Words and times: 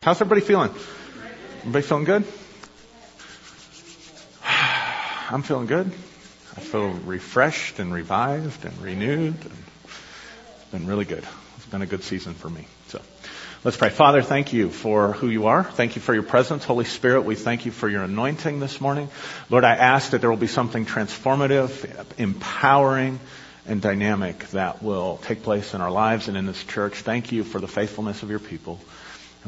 How's 0.00 0.20
everybody 0.20 0.42
feeling? 0.42 0.70
Everybody 1.58 1.84
feeling 1.84 2.04
good? 2.04 2.24
I'm 4.44 5.42
feeling 5.42 5.66
good. 5.66 5.88
I 6.56 6.60
feel 6.60 6.90
refreshed 6.90 7.80
and 7.80 7.92
revived 7.92 8.64
and 8.64 8.80
renewed. 8.80 9.34
And 9.34 9.64
it's 10.54 10.70
been 10.70 10.86
really 10.86 11.04
good. 11.04 11.26
It's 11.56 11.66
been 11.66 11.82
a 11.82 11.86
good 11.86 12.04
season 12.04 12.34
for 12.34 12.48
me. 12.48 12.64
So 12.86 13.00
let's 13.64 13.76
pray. 13.76 13.88
Father, 13.88 14.22
thank 14.22 14.52
you 14.52 14.70
for 14.70 15.14
who 15.14 15.28
you 15.28 15.48
are. 15.48 15.64
Thank 15.64 15.96
you 15.96 16.00
for 16.00 16.14
your 16.14 16.22
presence. 16.22 16.64
Holy 16.64 16.84
Spirit, 16.84 17.22
we 17.22 17.34
thank 17.34 17.66
you 17.66 17.72
for 17.72 17.88
your 17.88 18.04
anointing 18.04 18.60
this 18.60 18.80
morning. 18.80 19.08
Lord, 19.50 19.64
I 19.64 19.74
ask 19.74 20.10
that 20.10 20.20
there 20.20 20.30
will 20.30 20.36
be 20.36 20.46
something 20.46 20.86
transformative, 20.86 22.18
empowering, 22.20 23.18
and 23.66 23.82
dynamic 23.82 24.46
that 24.50 24.80
will 24.80 25.16
take 25.24 25.42
place 25.42 25.74
in 25.74 25.80
our 25.80 25.90
lives 25.90 26.28
and 26.28 26.36
in 26.36 26.46
this 26.46 26.62
church. 26.62 26.94
Thank 26.94 27.32
you 27.32 27.42
for 27.42 27.60
the 27.60 27.68
faithfulness 27.68 28.22
of 28.22 28.30
your 28.30 28.38
people. 28.38 28.78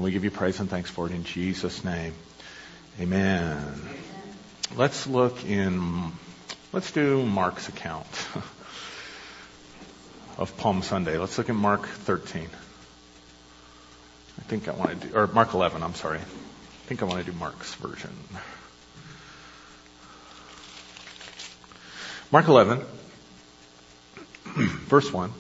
And 0.01 0.05
we 0.07 0.13
give 0.13 0.25
you 0.25 0.31
praise 0.31 0.59
and 0.61 0.71
thanks 0.71 0.89
for 0.89 1.05
it 1.05 1.13
in 1.13 1.25
Jesus' 1.25 1.85
name. 1.85 2.15
Amen. 2.99 3.79
Let's 4.75 5.07
look 5.07 5.45
in, 5.45 6.13
let's 6.73 6.91
do 6.91 7.23
Mark's 7.23 7.69
account 7.69 8.07
of 10.39 10.57
Palm 10.57 10.81
Sunday. 10.81 11.19
Let's 11.19 11.37
look 11.37 11.51
at 11.51 11.55
Mark 11.55 11.87
13. 11.87 12.49
I 14.39 14.43
think 14.45 14.69
I 14.69 14.73
want 14.73 15.03
to 15.03 15.09
do, 15.09 15.15
or 15.15 15.27
Mark 15.27 15.53
11, 15.53 15.83
I'm 15.83 15.95
sorry. 15.95 16.21
I 16.21 16.87
think 16.87 17.03
I 17.03 17.05
want 17.05 17.23
to 17.23 17.31
do 17.31 17.37
Mark's 17.37 17.75
version. 17.75 18.17
Mark 22.33 22.49
11, 22.49 22.81
verse 24.47 25.13
1. 25.13 25.31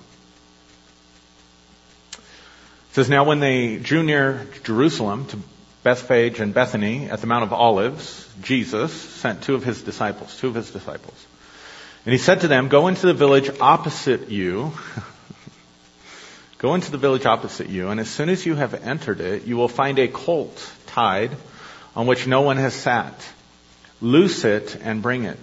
It 2.91 2.95
says, 2.95 3.09
Now 3.09 3.23
when 3.23 3.39
they 3.39 3.77
drew 3.77 4.03
near 4.03 4.49
Jerusalem 4.65 5.27
to 5.27 5.39
Bethphage 5.85 6.41
and 6.41 6.53
Bethany 6.53 7.09
at 7.09 7.21
the 7.21 7.29
Mount 7.29 7.45
of 7.45 7.53
Olives, 7.53 8.29
Jesus 8.43 8.93
sent 8.93 9.43
two 9.43 9.55
of 9.55 9.63
his 9.63 9.83
disciples, 9.83 10.37
two 10.37 10.49
of 10.49 10.57
his 10.57 10.73
disciples. 10.73 11.15
And 12.05 12.13
he 12.13 12.19
said 12.19 12.41
to 12.41 12.49
them, 12.49 12.69
Go 12.69 12.89
into 12.89 13.07
the 13.07 13.15
village 13.15 13.49
opposite 13.61 14.29
you. 14.29 14.73
Go 16.59 16.75
into 16.75 16.91
the 16.91 16.99
village 16.99 17.27
opposite 17.27 17.69
you, 17.69 17.91
and 17.91 18.01
as 18.01 18.11
soon 18.11 18.29
as 18.29 18.45
you 18.45 18.57
have 18.57 18.75
entered 18.75 19.21
it, 19.21 19.45
you 19.45 19.57
will 19.57 19.69
find 19.69 19.99
a 20.01 20.09
colt 20.09 20.73
tied 20.87 21.31
on 21.95 22.07
which 22.09 22.27
no 22.27 22.41
one 22.41 22.57
has 22.57 22.75
sat. 22.75 23.15
Loose 24.01 24.45
it 24.45 24.77
and 24.83 25.01
bring 25.01 25.25
it. 25.25 25.39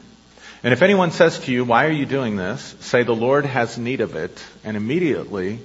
And 0.63 0.73
if 0.73 0.81
anyone 0.81 1.11
says 1.11 1.39
to 1.39 1.52
you, 1.53 1.63
Why 1.63 1.85
are 1.85 1.91
you 1.91 2.05
doing 2.05 2.35
this? 2.35 2.75
say, 2.81 3.03
The 3.03 3.16
Lord 3.16 3.45
has 3.45 3.77
need 3.77 4.02
of 4.02 4.16
it, 4.16 4.44
and 4.66 4.75
immediately 4.75 5.59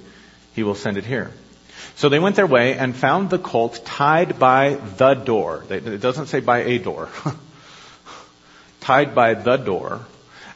he 0.53 0.63
will 0.63 0.75
send 0.75 0.97
it 0.97 1.05
here. 1.05 1.31
So 1.95 2.09
they 2.09 2.19
went 2.19 2.35
their 2.35 2.47
way 2.47 2.77
and 2.77 2.95
found 2.95 3.29
the 3.29 3.39
colt 3.39 3.81
tied 3.85 4.39
by 4.39 4.75
the 4.97 5.13
door. 5.13 5.63
It 5.69 6.01
doesn't 6.01 6.27
say 6.27 6.39
by 6.39 6.59
a 6.59 6.79
door. 6.79 7.09
tied 8.81 9.15
by 9.15 9.33
the 9.33 9.57
door 9.57 10.01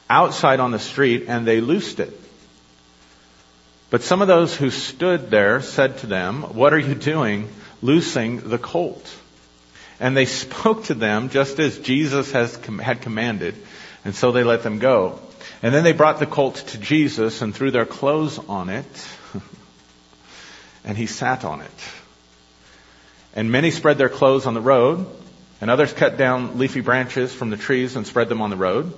outside 0.09 0.59
on 0.59 0.72
the 0.72 0.80
street 0.80 1.25
and 1.28 1.45
they 1.45 1.61
loosed 1.61 2.00
it. 2.00 2.20
But 3.89 4.02
some 4.02 4.22
of 4.22 4.28
those 4.28 4.55
who 4.55 4.70
stood 4.70 5.30
there 5.30 5.61
said 5.61 6.00
to 6.00 6.08
them, 6.08 6.42
what 6.44 6.73
are 6.73 6.80
you 6.80 6.95
doing 6.95 7.48
loosing 7.81 8.50
the 8.50 8.58
colt? 8.58 9.16
And 10.00 10.16
they 10.16 10.25
spoke 10.44 10.86
to 10.86 10.94
them 10.94 11.30
just 11.30 11.59
as 11.59 11.80
Jesus 11.80 12.31
has, 12.31 12.55
had 12.81 13.02
commanded. 13.02 13.55
And 14.03 14.14
so 14.14 14.31
they 14.31 14.44
let 14.44 14.64
them 14.64 14.80
go. 14.80 15.20
And 15.64 15.73
then 15.73 15.83
they 15.83 15.94
brought 15.94 16.20
the 16.20 16.25
colt 16.25 16.55
to 16.67 16.78
Jesus 16.78 17.42
and 17.42 17.55
threw 17.55 17.72
their 17.72 17.86
clothes 17.86 18.38
on 18.38 18.70
it 18.70 18.86
and 20.88 20.97
he 20.97 21.05
sat 21.05 21.45
on 21.45 21.61
it. 21.61 21.80
And 23.35 23.52
many 23.52 23.69
spread 23.69 23.99
their 23.99 24.09
clothes 24.09 24.47
on 24.47 24.55
the 24.55 24.61
road, 24.61 25.05
and 25.61 25.69
others 25.69 25.93
cut 25.93 26.17
down 26.17 26.57
leafy 26.57 26.81
branches 26.81 27.33
from 27.33 27.49
the 27.52 27.57
trees 27.57 27.95
and 27.95 28.07
spread 28.07 28.30
them 28.30 28.41
on 28.41 28.49
the 28.49 28.55
road. 28.55 28.93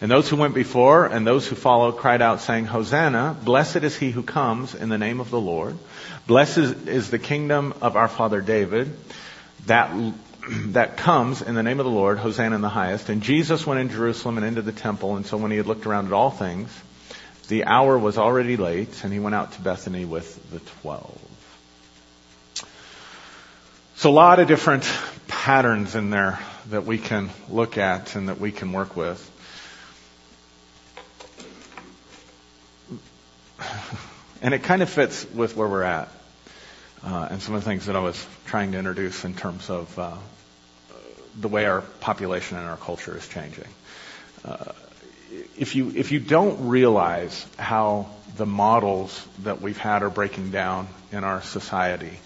And 0.00 0.10
those 0.10 0.28
who 0.28 0.36
went 0.36 0.54
before 0.54 1.06
and 1.06 1.26
those 1.26 1.46
who 1.46 1.54
followed 1.54 1.98
cried 1.98 2.22
out 2.22 2.40
saying, 2.40 2.64
Hosanna, 2.64 3.36
blessed 3.44 3.84
is 3.84 3.96
he 3.96 4.10
who 4.10 4.22
comes 4.22 4.74
in 4.74 4.88
the 4.88 4.98
name 4.98 5.20
of 5.20 5.30
the 5.30 5.40
Lord. 5.40 5.78
Blessed 6.26 6.88
is 6.88 7.10
the 7.10 7.18
kingdom 7.18 7.74
of 7.80 7.96
our 7.96 8.08
father 8.08 8.40
David 8.40 8.96
that, 9.66 9.94
that 10.48 10.96
comes 10.96 11.42
in 11.42 11.54
the 11.54 11.62
name 11.62 11.78
of 11.78 11.84
the 11.84 11.92
Lord, 11.92 12.18
Hosanna 12.18 12.56
in 12.56 12.62
the 12.62 12.68
highest. 12.68 13.08
And 13.10 13.22
Jesus 13.22 13.66
went 13.66 13.80
in 13.80 13.90
Jerusalem 13.90 14.38
and 14.38 14.46
into 14.46 14.62
the 14.62 14.72
temple, 14.72 15.16
and 15.16 15.26
so 15.26 15.36
when 15.36 15.50
he 15.50 15.58
had 15.58 15.66
looked 15.66 15.86
around 15.86 16.06
at 16.06 16.12
all 16.12 16.30
things, 16.30 16.70
the 17.48 17.64
hour 17.64 17.98
was 17.98 18.16
already 18.16 18.56
late, 18.56 19.04
and 19.04 19.12
he 19.12 19.20
went 19.20 19.34
out 19.34 19.52
to 19.52 19.60
Bethany 19.60 20.04
with 20.04 20.50
the 20.50 20.60
twelve. 20.80 21.18
So 24.04 24.10
a 24.10 24.12
lot 24.12 24.38
of 24.38 24.48
different 24.48 24.84
patterns 25.28 25.94
in 25.94 26.10
there 26.10 26.38
that 26.68 26.84
we 26.84 26.98
can 26.98 27.30
look 27.48 27.78
at 27.78 28.16
and 28.16 28.28
that 28.28 28.38
we 28.38 28.52
can 28.52 28.70
work 28.70 28.98
with. 28.98 29.18
And 34.42 34.52
it 34.52 34.62
kind 34.62 34.82
of 34.82 34.90
fits 34.90 35.24
with 35.32 35.56
where 35.56 35.66
we're 35.66 35.84
at. 35.84 36.10
Uh, 37.02 37.28
and 37.30 37.40
some 37.40 37.54
of 37.54 37.64
the 37.64 37.70
things 37.70 37.86
that 37.86 37.96
I 37.96 38.00
was 38.00 38.22
trying 38.44 38.72
to 38.72 38.78
introduce 38.78 39.24
in 39.24 39.32
terms 39.32 39.70
of 39.70 39.98
uh, 39.98 40.12
the 41.40 41.48
way 41.48 41.64
our 41.64 41.80
population 41.80 42.58
and 42.58 42.66
our 42.66 42.76
culture 42.76 43.16
is 43.16 43.26
changing. 43.26 43.68
Uh, 44.44 44.72
if 45.56 45.74
you 45.74 45.90
if 45.96 46.12
you 46.12 46.20
don't 46.20 46.68
realize 46.68 47.46
how 47.58 48.10
the 48.36 48.44
models 48.44 49.26
that 49.44 49.62
we've 49.62 49.78
had 49.78 50.02
are 50.02 50.10
breaking 50.10 50.50
down 50.50 50.88
in 51.10 51.24
our 51.24 51.40
society, 51.40 52.18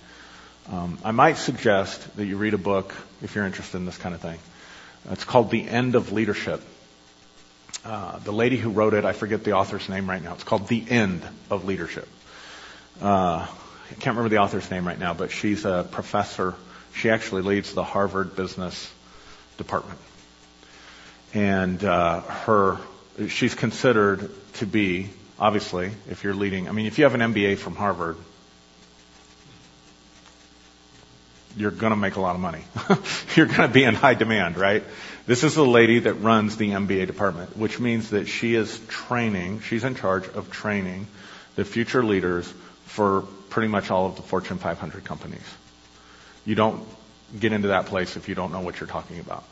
um, 0.71 0.99
I 1.03 1.13
might 1.13 1.39
suggest 1.39 2.17
that 2.17 2.27
you 2.27 2.37
read 2.37 2.55
a 2.55 2.59
book 2.59 2.95
if 3.23 3.35
you're 3.35 3.47
interested 3.47 3.79
in 3.79 3.87
this 3.87 3.97
kind 3.97 4.15
of 4.15 4.21
thing. 4.21 4.39
It's 5.11 5.25
called 5.25 5.51
The 5.51 5.67
End 5.67 5.95
of 5.95 6.13
Leadership. 6.13 6.63
Uh, 7.85 8.19
the 8.19 8.33
lady 8.33 8.57
who 8.57 8.71
wrote 8.71 8.93
it, 8.93 9.05
I 9.05 9.13
forget 9.13 9.45
the 9.45 9.53
author's 9.53 9.89
name 9.89 10.11
right 10.11 10.23
now. 10.23 10.35
It's 10.35 10.45
called 10.45 10.69
The 10.69 10.85
End 10.89 11.23
of 11.51 11.65
Leadership. 11.65 12.09
Uh, 13.01 13.47
I 13.47 13.95
can't 13.95 14.17
remember 14.17 14.29
the 14.29 14.43
author's 14.43 14.71
name 14.71 14.87
right 14.87 14.99
now, 14.99 15.15
but 15.15 15.31
she's 15.31 15.65
a 15.65 15.87
professor. 15.91 16.55
She 16.95 17.09
actually 17.09 17.43
leads 17.43 17.73
the 17.73 17.85
Harvard 17.85 18.37
Business 18.37 18.93
Department, 19.57 19.99
and 21.33 21.83
uh, 21.83 22.21
her 22.21 22.79
she's 23.29 23.55
considered 23.55 24.31
to 24.55 24.67
be 24.67 25.09
obviously 25.39 25.91
if 26.11 26.25
you're 26.25 26.35
leading. 26.35 26.69
I 26.69 26.73
mean, 26.73 26.87
if 26.87 26.99
you 26.99 27.05
have 27.05 27.15
an 27.15 27.21
MBA 27.21 27.59
from 27.59 27.77
Harvard, 27.77 28.17
you're 31.59 31.71
going 31.71 31.91
to 31.91 31.97
make 31.97 32.17
a 32.17 32.21
lot 32.21 32.35
of 32.35 32.41
money. 32.41 32.63
you're 33.37 33.47
going 33.47 33.69
to 33.69 33.69
be 33.69 33.85
in 33.85 33.95
high 33.95 34.15
demand, 34.15 34.57
right? 34.57 34.85
This 35.27 35.45
is 35.45 35.55
the 35.55 35.67
lady 35.67 35.99
that 36.01 36.15
runs 36.15 36.57
the 36.57 36.71
MBA 36.71 37.07
department, 37.07 37.57
which 37.57 37.79
means 37.81 38.11
that 38.11 38.29
she 38.29 38.55
is 38.55 38.81
training, 38.89 39.61
she's 39.61 39.85
in 39.85 39.95
charge 39.95 40.29
of 40.29 40.51
training 40.51 41.07
the 41.57 41.65
future 41.65 42.05
leaders 42.05 42.47
for 42.87 43.23
pretty 43.51 43.69
much 43.69 43.91
all 43.91 44.07
of 44.07 44.17
the 44.17 44.23
Fortune 44.23 44.59
500 44.59 45.05
companies. 45.05 45.43
You 46.45 46.55
don't 46.55 46.87
get 47.39 47.53
into 47.53 47.69
that 47.69 47.87
place 47.87 48.17
if 48.17 48.29
you 48.29 48.35
don't 48.37 48.53
know 48.53 48.61
what 48.61 48.79
you're 48.79 48.89
talking 48.89 49.19
about. 49.19 49.45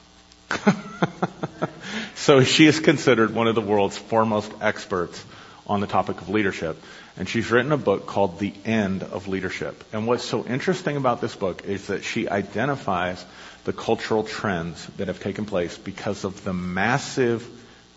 so 2.15 2.43
she 2.45 2.67
is 2.67 2.79
considered 2.79 3.35
one 3.35 3.49
of 3.49 3.57
the 3.57 3.61
world's 3.61 3.99
foremost 3.99 4.53
experts 4.61 5.23
on 5.67 5.81
the 5.81 5.87
topic 5.89 6.21
of 6.21 6.29
leadership. 6.29 6.81
And 7.19 7.29
she's 7.29 7.51
written 7.51 7.73
a 7.73 7.79
book 7.79 8.07
called 8.07 8.39
The 8.39 8.53
End 8.65 9.03
of 9.03 9.27
Leadership. 9.27 9.85
And 9.93 10.07
what's 10.07 10.25
so 10.25 10.45
interesting 10.45 10.97
about 10.97 11.21
this 11.21 11.35
book 11.35 11.65
is 11.65 11.87
that 11.87 12.05
she 12.05 12.29
identifies 12.29 13.25
the 13.65 13.73
cultural 13.73 14.23
trends 14.23 14.85
that 14.99 15.09
have 15.09 15.21
taken 15.21 15.47
place 15.47 15.79
because 15.79 16.25
of 16.25 16.45
the 16.45 16.53
massive 16.53 17.49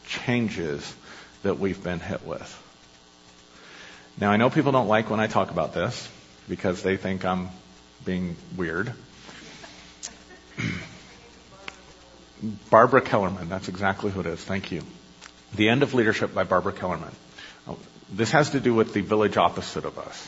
changes 0.07 0.96
that 1.44 1.59
we've 1.59 1.84
been 1.84 2.00
hit 2.00 2.25
with. 2.25 2.56
Now, 4.19 4.31
I 4.31 4.38
know 4.38 4.50
people 4.50 4.72
don't 4.72 4.88
like 4.88 5.09
when 5.09 5.19
I 5.19 5.28
talk 5.28 5.51
about 5.51 5.74
this 5.74 6.09
because 6.47 6.81
they 6.81 6.97
think 6.97 7.25
I'm 7.25 7.50
being 8.06 8.36
weird. 8.56 8.94
Barbara 12.69 13.01
Kellerman, 13.01 13.50
that's 13.50 13.68
exactly 13.68 14.12
who 14.12 14.21
it 14.21 14.25
is. 14.25 14.44
Thank 14.44 14.71
you. 14.71 14.81
The 15.56 15.69
End 15.69 15.83
of 15.83 15.94
Leadership 15.94 16.33
by 16.33 16.44
Barbara 16.44 16.74
Kellerman. 16.74 17.12
This 18.12 18.31
has 18.31 18.51
to 18.51 18.60
do 18.60 18.74
with 18.74 18.94
the 18.94 19.01
village 19.01 19.38
opposite 19.38 19.86
of 19.86 19.98
us. 19.98 20.27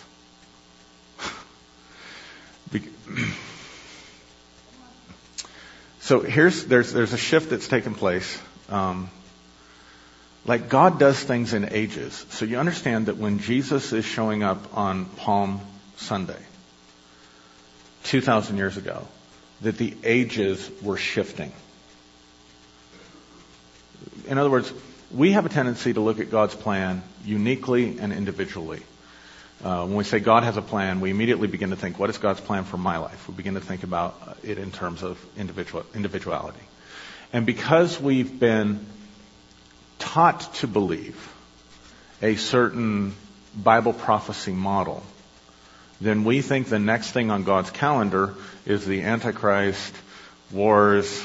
so 6.00 6.22
here's 6.22 6.66
there's 6.66 6.94
there's 6.94 7.14
a 7.14 7.18
shift 7.18 7.50
that's 7.50 7.68
taken 7.68 7.96
place. 7.96 8.40
Um, 8.70 9.10
like 10.46 10.70
God 10.70 11.00
does 11.00 11.22
things 11.22 11.54
in 11.54 11.70
ages. 11.74 12.26
So 12.30 12.46
you 12.46 12.58
understand 12.58 13.08
that 13.08 13.18
when 13.18 13.40
Jesus 13.40 13.94
is 13.94 14.06
showing 14.06 14.44
up 14.44 14.76
on 14.76 15.06
Palm 15.06 15.62
Sunday, 15.98 16.40
2,000 18.06 18.58
years 18.58 18.78
ago, 18.78 19.08
that 19.62 19.78
the 19.78 19.96
ages 20.04 20.70
were 20.82 20.98
shifting. 20.98 21.52
In 24.28 24.40
other 24.40 24.50
words, 24.50 24.74
we 25.14 25.34
have 25.34 25.46
a 25.46 25.50
tendency 25.50 25.94
to 25.94 26.00
look 26.00 26.20
at 26.20 26.32
God's 26.32 26.56
plan 26.56 27.04
uniquely 27.26 28.00
and 28.00 28.14
individually. 28.14 28.82
Uh, 29.64 29.86
when 29.86 29.96
we 29.96 30.04
say 30.04 30.20
God 30.20 30.44
has 30.44 30.58
a 30.58 30.62
plan, 30.62 31.02
we 31.02 31.12
immediately 31.12 31.48
begin 31.48 31.70
to 31.70 31.76
think, 31.76 32.00
what 32.00 32.10
is 32.10 32.18
God's 32.18 32.42
plan 32.42 32.64
for 32.64 32.78
my 32.78 32.98
life? 32.98 33.28
We 33.28 33.36
begin 33.36 33.54
to 33.54 33.62
think 33.62 33.84
about 33.84 34.38
it 34.44 34.58
in 34.58 34.72
terms 34.72 35.04
of 35.04 35.24
individual, 35.38 35.86
individuality. 35.94 36.64
And 37.32 37.46
because 37.46 38.00
we've 38.00 38.40
been 38.40 38.86
taught 40.00 40.54
to 40.56 40.68
believe 40.68 41.32
a 42.22 42.36
certain 42.36 43.14
Bible 43.56 43.94
prophecy 43.94 44.52
model, 44.52 45.04
then 46.00 46.24
we 46.24 46.42
think 46.42 46.68
the 46.68 46.80
next 46.80 47.12
thing 47.12 47.30
on 47.30 47.44
God's 47.44 47.70
calendar 47.70 48.34
is 48.66 48.86
the 48.86 49.04
Antichrist, 49.04 49.94
wars, 50.52 51.24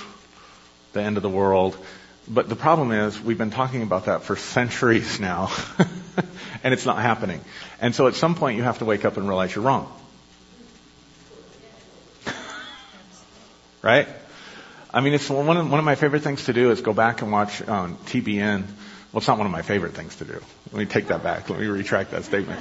the 0.92 1.02
end 1.02 1.16
of 1.16 1.22
the 1.22 1.30
world. 1.30 1.76
But 2.28 2.48
the 2.48 2.56
problem 2.56 2.90
is 2.90 3.20
we've 3.20 3.38
been 3.38 3.50
talking 3.50 3.82
about 3.82 4.06
that 4.06 4.24
for 4.24 4.34
centuries 4.36 5.20
now, 5.20 5.52
and 6.64 6.74
it's 6.74 6.84
not 6.84 6.98
happening. 6.98 7.40
And 7.80 7.94
so 7.94 8.08
at 8.08 8.14
some 8.14 8.34
point 8.34 8.56
you 8.56 8.64
have 8.64 8.78
to 8.78 8.84
wake 8.84 9.04
up 9.04 9.16
and 9.16 9.28
realize 9.28 9.54
you're 9.54 9.64
wrong. 9.64 9.92
right? 13.82 14.08
I 14.92 15.00
mean, 15.02 15.14
it's 15.14 15.28
one 15.28 15.56
of, 15.56 15.70
one 15.70 15.78
of 15.78 15.84
my 15.84 15.94
favorite 15.94 16.22
things 16.22 16.46
to 16.46 16.52
do 16.52 16.70
is 16.70 16.80
go 16.80 16.92
back 16.92 17.22
and 17.22 17.30
watch 17.30 17.60
um, 17.68 17.96
TBN. 18.06 18.62
Well, 18.62 19.18
it's 19.18 19.28
not 19.28 19.38
one 19.38 19.46
of 19.46 19.52
my 19.52 19.62
favorite 19.62 19.94
things 19.94 20.16
to 20.16 20.24
do. 20.24 20.40
Let 20.72 20.78
me 20.78 20.86
take 20.86 21.08
that 21.08 21.22
back. 21.22 21.48
Let 21.50 21.60
me 21.60 21.66
retract 21.66 22.10
that 22.12 22.24
statement. 22.24 22.60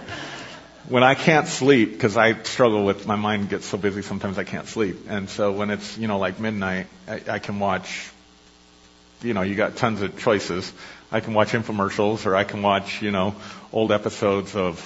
When 0.88 1.02
I 1.02 1.16
can't 1.16 1.48
sleep, 1.48 1.94
because 1.94 2.18
I 2.18 2.44
struggle 2.44 2.86
with 2.86 3.08
my 3.08 3.16
mind 3.16 3.50
gets 3.50 3.66
so 3.66 3.78
busy 3.78 4.04
sometimes 4.04 4.38
I 4.38 4.44
can't 4.44 4.68
sleep, 4.68 5.08
and 5.10 5.28
so 5.30 5.52
when 5.52 5.72
it's 5.72 5.98
you 5.98 6.08
know 6.08 6.20
like 6.20 6.40
midnight, 6.40 6.86
I, 7.08 7.22
I 7.28 7.40
can 7.40 7.60
watch. 7.60 8.12
You 9.26 9.34
know, 9.34 9.42
you 9.42 9.56
got 9.56 9.76
tons 9.76 10.02
of 10.02 10.18
choices. 10.20 10.72
I 11.12 11.20
can 11.20 11.34
watch 11.34 11.50
infomercials, 11.50 12.26
or 12.26 12.36
I 12.36 12.44
can 12.44 12.62
watch 12.62 13.02
you 13.02 13.12
know 13.12 13.36
old 13.74 13.92
episodes 13.92 14.56
of 14.56 14.80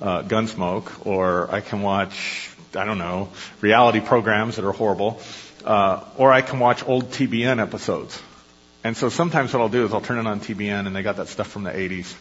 uh, 0.00 0.22
Gunsmoke, 0.22 1.06
or 1.06 1.50
I 1.50 1.60
can 1.60 1.82
watch 1.82 2.50
I 2.74 2.84
don't 2.84 2.98
know 2.98 3.28
reality 3.60 4.00
programs 4.00 4.56
that 4.56 4.64
are 4.64 4.72
horrible 4.72 5.20
uh, 5.64 6.04
or 6.16 6.32
I 6.32 6.42
can 6.42 6.58
watch 6.58 6.86
old 6.86 7.10
TBN 7.10 7.60
episodes. 7.60 8.20
And 8.82 8.96
so 8.96 9.08
sometimes 9.08 9.52
what 9.52 9.60
I'll 9.60 9.68
do 9.68 9.84
is 9.84 9.92
I'll 9.92 10.00
turn 10.00 10.18
it 10.18 10.26
on 10.26 10.40
TBN 10.40 10.86
and 10.86 10.96
they 10.96 11.02
got 11.02 11.16
that 11.16 11.28
stuff 11.28 11.48
from 11.48 11.64
the 11.64 11.70
80s, 11.70 12.14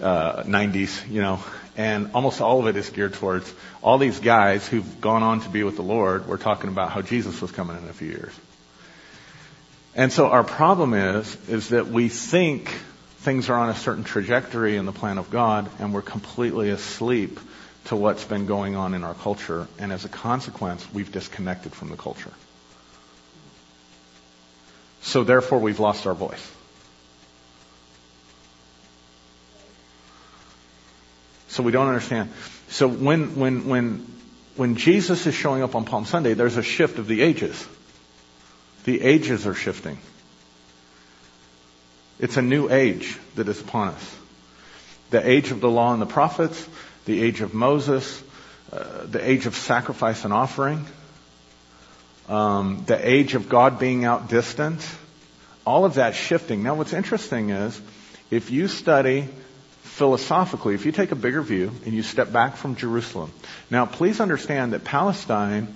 uh, 0.00 0.44
90s, 0.44 1.10
you 1.10 1.20
know, 1.20 1.42
and 1.76 2.10
almost 2.14 2.40
all 2.40 2.60
of 2.60 2.66
it 2.68 2.76
is 2.76 2.88
geared 2.90 3.14
towards 3.14 3.52
all 3.82 3.98
these 3.98 4.20
guys 4.20 4.66
who've 4.66 5.00
gone 5.00 5.22
on 5.22 5.40
to 5.40 5.48
be 5.48 5.64
with 5.64 5.76
the 5.76 5.82
Lord. 5.82 6.28
We're 6.28 6.36
talking 6.36 6.68
about 6.68 6.92
how 6.92 7.02
Jesus 7.02 7.40
was 7.40 7.50
coming 7.50 7.76
in 7.76 7.88
a 7.88 7.92
few 7.92 8.08
years. 8.08 8.32
And 9.94 10.12
so 10.12 10.28
our 10.28 10.44
problem 10.44 10.94
is, 10.94 11.36
is 11.48 11.68
that 11.68 11.88
we 11.88 12.08
think 12.08 12.68
things 13.18 13.50
are 13.50 13.58
on 13.58 13.68
a 13.68 13.74
certain 13.74 14.04
trajectory 14.04 14.76
in 14.76 14.86
the 14.86 14.92
plan 14.92 15.18
of 15.18 15.30
God 15.30 15.70
and 15.78 15.92
we're 15.92 16.02
completely 16.02 16.70
asleep 16.70 17.38
to 17.84 17.96
what's 17.96 18.24
been 18.24 18.46
going 18.46 18.74
on 18.74 18.94
in 18.94 19.04
our 19.04 19.14
culture. 19.14 19.66
And 19.78 19.92
as 19.92 20.04
a 20.04 20.08
consequence, 20.08 20.86
we've 20.92 21.12
disconnected 21.12 21.72
from 21.72 21.90
the 21.90 21.96
culture. 21.96 22.32
So 25.02 25.24
therefore, 25.24 25.58
we've 25.58 25.80
lost 25.80 26.06
our 26.06 26.14
voice. 26.14 26.50
So 31.48 31.62
we 31.62 31.72
don't 31.72 31.88
understand. 31.88 32.30
So 32.68 32.88
when, 32.88 33.36
when, 33.36 33.68
when, 33.68 34.06
when 34.56 34.76
Jesus 34.76 35.26
is 35.26 35.34
showing 35.34 35.62
up 35.62 35.74
on 35.74 35.84
Palm 35.84 36.06
Sunday, 36.06 36.34
there's 36.34 36.56
a 36.56 36.62
shift 36.62 36.98
of 36.98 37.08
the 37.08 37.20
ages. 37.20 37.66
The 38.84 39.00
ages 39.00 39.46
are 39.46 39.54
shifting. 39.54 39.98
It's 42.18 42.36
a 42.36 42.42
new 42.42 42.70
age 42.70 43.18
that 43.34 43.48
is 43.48 43.60
upon 43.60 43.88
us. 43.88 44.16
The 45.10 45.28
age 45.28 45.50
of 45.50 45.60
the 45.60 45.70
law 45.70 45.92
and 45.92 46.00
the 46.00 46.06
prophets, 46.06 46.68
the 47.04 47.22
age 47.22 47.40
of 47.40 47.52
Moses, 47.52 48.22
uh, 48.72 49.04
the 49.06 49.28
age 49.28 49.46
of 49.46 49.54
sacrifice 49.54 50.24
and 50.24 50.32
offering, 50.32 50.86
um, 52.28 52.84
the 52.86 53.08
age 53.08 53.34
of 53.34 53.48
God 53.48 53.78
being 53.78 54.02
outdistant, 54.02 54.82
all 55.66 55.84
of 55.84 55.94
that 55.94 56.14
shifting. 56.14 56.62
Now, 56.62 56.74
what's 56.74 56.92
interesting 56.92 57.50
is 57.50 57.80
if 58.30 58.50
you 58.50 58.68
study 58.68 59.28
philosophically, 59.82 60.74
if 60.74 60.86
you 60.86 60.92
take 60.92 61.12
a 61.12 61.16
bigger 61.16 61.42
view 61.42 61.70
and 61.84 61.92
you 61.92 62.02
step 62.02 62.32
back 62.32 62.56
from 62.56 62.76
Jerusalem. 62.76 63.30
Now, 63.70 63.84
please 63.84 64.20
understand 64.20 64.72
that 64.72 64.84
Palestine, 64.84 65.74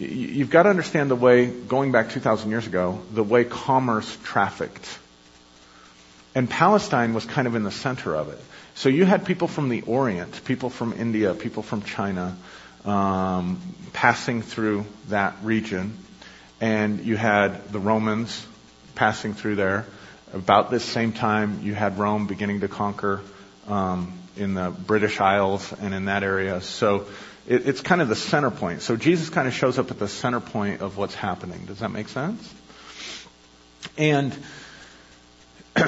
you've 0.00 0.50
got 0.50 0.62
to 0.64 0.70
understand 0.70 1.10
the 1.10 1.16
way, 1.16 1.46
going 1.46 1.92
back 1.92 2.10
2,000 2.10 2.50
years 2.50 2.66
ago, 2.66 3.00
the 3.12 3.22
way 3.22 3.44
commerce 3.44 4.16
trafficked. 4.24 4.98
And 6.34 6.48
Palestine 6.48 7.12
was 7.12 7.24
kind 7.24 7.46
of 7.46 7.54
in 7.54 7.64
the 7.64 7.70
center 7.70 8.14
of 8.14 8.28
it. 8.28 8.38
So 8.74 8.88
you 8.88 9.04
had 9.04 9.26
people 9.26 9.46
from 9.48 9.68
the 9.68 9.82
Orient, 9.82 10.44
people 10.44 10.70
from 10.70 10.94
India, 10.94 11.34
people 11.34 11.62
from 11.62 11.82
China, 11.82 12.36
um, 12.84 13.60
passing 13.92 14.42
through 14.42 14.86
that 15.08 15.36
region, 15.42 15.98
and 16.60 17.04
you 17.04 17.16
had 17.16 17.68
the 17.72 17.78
Romans 17.78 18.46
passing 18.94 19.34
through 19.34 19.56
there. 19.56 19.86
About 20.32 20.70
this 20.70 20.84
same 20.84 21.12
time, 21.12 21.60
you 21.62 21.74
had 21.74 21.98
Rome 21.98 22.26
beginning 22.26 22.60
to 22.60 22.68
conquer 22.68 23.20
um, 23.68 24.18
in 24.36 24.54
the 24.54 24.70
British 24.70 25.20
Isles 25.20 25.74
and 25.80 25.92
in 25.92 26.06
that 26.06 26.22
area. 26.22 26.60
So 26.60 27.06
it, 27.50 27.66
it's 27.66 27.80
kind 27.80 28.00
of 28.00 28.08
the 28.08 28.16
center 28.16 28.50
point. 28.50 28.80
So 28.80 28.96
Jesus 28.96 29.28
kind 29.28 29.48
of 29.48 29.52
shows 29.52 29.78
up 29.78 29.90
at 29.90 29.98
the 29.98 30.08
center 30.08 30.40
point 30.40 30.80
of 30.80 30.96
what's 30.96 31.16
happening. 31.16 31.66
Does 31.66 31.80
that 31.80 31.90
make 31.90 32.08
sense? 32.08 32.54
And 33.98 34.36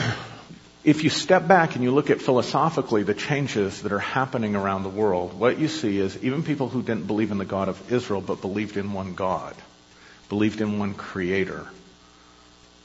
if 0.84 1.04
you 1.04 1.10
step 1.10 1.46
back 1.46 1.76
and 1.76 1.84
you 1.84 1.92
look 1.92 2.10
at 2.10 2.20
philosophically 2.20 3.04
the 3.04 3.14
changes 3.14 3.82
that 3.82 3.92
are 3.92 4.00
happening 4.00 4.56
around 4.56 4.82
the 4.82 4.88
world, 4.88 5.38
what 5.38 5.58
you 5.60 5.68
see 5.68 5.98
is 5.98 6.22
even 6.24 6.42
people 6.42 6.68
who 6.68 6.82
didn't 6.82 7.06
believe 7.06 7.30
in 7.30 7.38
the 7.38 7.44
God 7.44 7.68
of 7.68 7.92
Israel 7.92 8.20
but 8.20 8.40
believed 8.40 8.76
in 8.76 8.92
one 8.92 9.14
God, 9.14 9.54
believed 10.28 10.60
in 10.60 10.80
one 10.80 10.94
creator, 10.94 11.68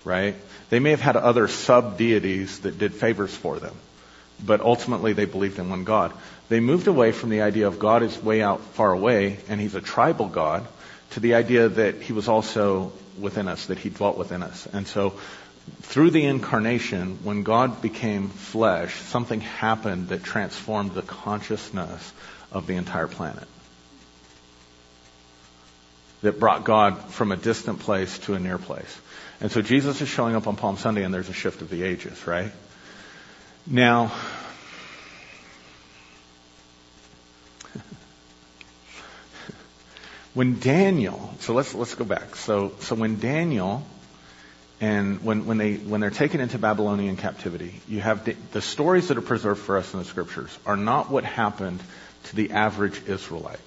right? 0.06 0.35
They 0.69 0.77
may 0.77 0.91
have 0.91 1.01
had 1.01 1.15
other 1.18 1.47
sub 1.47 1.97
deities 1.97 2.59
that 2.59 2.77
did 2.77 2.94
favors 2.94 3.35
for 3.35 3.57
them, 3.57 3.75
but 4.44 4.62
ultimately 4.62 5.13
they 5.13 5.25
believed 5.25 5.60
in 5.60 5.69
one 5.69 5.84
God. 5.84 6.13
They 6.50 6.60
moved 6.60 6.88
away 6.88 7.12
from 7.12 7.30
the 7.30 7.42
idea 7.42 7.68
of 7.68 7.80
God 7.80 8.04
is 8.04 8.22
way 8.22 8.42
out 8.42 8.62
far 8.62 8.92
away 8.92 9.39
and 9.50 9.60
he's 9.60 9.75
a 9.75 9.81
tribal 9.81 10.28
God 10.28 10.68
to 11.12 11.19
the 11.19 11.36
idea 11.36 11.69
that 11.69 12.01
he 12.01 12.13
was 12.13 12.28
also 12.28 12.92
within 13.19 13.48
us, 13.48 13.68
that 13.68 13.80
he 13.80 13.89
dwelt 13.89 14.18
within 14.18 14.44
us. 14.44 14.68
And 14.68 14.88
so 14.88 15.13
through 15.81 16.12
the 16.12 16.25
incarnation, 16.25 17.19
when 17.24 17.44
God 17.44 17.81
became 17.81 18.30
flesh, 18.30 18.95
something 18.95 19.42
happened 19.42 20.10
that 20.10 20.24
transformed 20.24 20.94
the 20.94 21.01
consciousness 21.01 22.13
of 22.51 22.68
the 22.68 22.75
entire 22.75 23.07
planet. 23.07 23.48
That 26.22 26.39
brought 26.39 26.63
God 26.63 26.98
from 27.10 27.31
a 27.31 27.38
distant 27.38 27.80
place 27.80 28.17
to 28.20 28.34
a 28.34 28.39
near 28.39 28.58
place. 28.58 28.98
And 29.39 29.51
so 29.51 29.62
Jesus 29.62 30.01
is 30.01 30.10
showing 30.10 30.36
up 30.36 30.48
on 30.48 30.56
Palm 30.56 30.77
Sunday 30.77 31.03
and 31.03 31.13
there's 31.13 31.29
a 31.29 31.34
shift 31.34 31.62
of 31.62 31.70
the 31.70 31.84
ages, 31.84 32.25
right? 32.25 32.51
Now, 33.69 34.13
when 40.33 40.59
Daniel, 40.59 41.33
so 41.39 41.53
let's, 41.53 41.75
let's 41.75 41.93
go 41.95 42.05
back. 42.05 42.38
So, 42.38 42.71
so 42.79 42.95
when 42.95 43.19
Daniel 43.19 43.86
and 44.79 45.21
when, 45.21 45.45
when 45.45 45.57
they, 45.57 45.75
when 45.75 46.00
they're 46.00 46.12
taken 46.12 46.39
into 46.39 46.57
Babylonian 46.57 47.17
captivity, 47.17 47.81
you 47.89 48.00
have 48.00 48.24
the, 48.24 48.38
the 48.53 48.62
stories 48.62 49.09
that 49.09 49.17
are 49.17 49.21
preserved 49.21 49.59
for 49.59 49.77
us 49.77 49.91
in 49.93 50.00
the 50.00 50.05
scriptures 50.05 50.57
are 50.65 50.77
not 50.77 51.09
what 51.09 51.25
happened 51.25 51.81
to 52.25 52.38
the 52.38 52.51
average 52.51 53.03
Israelite. 53.05 53.59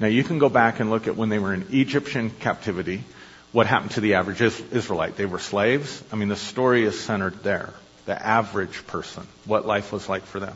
Now 0.00 0.06
you 0.06 0.24
can 0.24 0.38
go 0.38 0.48
back 0.48 0.80
and 0.80 0.88
look 0.88 1.08
at 1.08 1.16
when 1.16 1.28
they 1.28 1.38
were 1.38 1.52
in 1.52 1.66
Egyptian 1.72 2.30
captivity, 2.30 3.04
what 3.52 3.66
happened 3.66 3.90
to 3.92 4.00
the 4.00 4.14
average 4.14 4.40
Israelite. 4.40 5.16
They 5.16 5.26
were 5.26 5.40
slaves. 5.40 6.02
I 6.10 6.16
mean, 6.16 6.28
the 6.28 6.36
story 6.36 6.84
is 6.84 6.98
centered 6.98 7.42
there. 7.42 7.74
The 8.06 8.20
average 8.20 8.86
person, 8.86 9.26
what 9.44 9.66
life 9.66 9.92
was 9.92 10.08
like 10.08 10.24
for 10.24 10.40
them. 10.40 10.54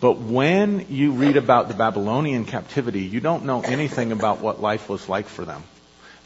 But 0.00 0.18
when 0.18 0.86
you 0.88 1.12
read 1.12 1.36
about 1.36 1.68
the 1.68 1.74
Babylonian 1.74 2.44
captivity, 2.44 3.02
you 3.02 3.20
don't 3.20 3.44
know 3.44 3.60
anything 3.60 4.10
about 4.10 4.40
what 4.40 4.60
life 4.60 4.88
was 4.88 5.08
like 5.08 5.26
for 5.26 5.44
them. 5.44 5.62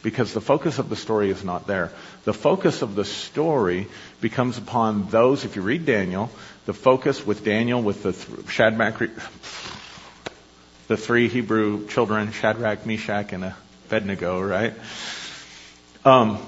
Because 0.01 0.33
the 0.33 0.41
focus 0.41 0.79
of 0.79 0.89
the 0.89 0.95
story 0.95 1.29
is 1.29 1.43
not 1.43 1.67
there. 1.67 1.91
The 2.23 2.33
focus 2.33 2.81
of 2.81 2.95
the 2.95 3.05
story 3.05 3.87
becomes 4.19 4.57
upon 4.57 5.09
those, 5.09 5.45
if 5.45 5.55
you 5.55 5.61
read 5.61 5.85
Daniel, 5.85 6.31
the 6.65 6.73
focus 6.73 7.25
with 7.25 7.43
Daniel, 7.43 7.81
with 7.81 8.01
the 8.01 8.13
th- 8.13 8.49
Shadrach, 8.49 8.97
the 10.87 10.97
three 10.97 11.27
Hebrew 11.27 11.87
children, 11.87 12.31
Shadrach, 12.31 12.85
Meshach, 12.85 13.31
and 13.31 13.53
Abednego, 13.85 14.41
right? 14.41 14.73
Um, 16.03 16.39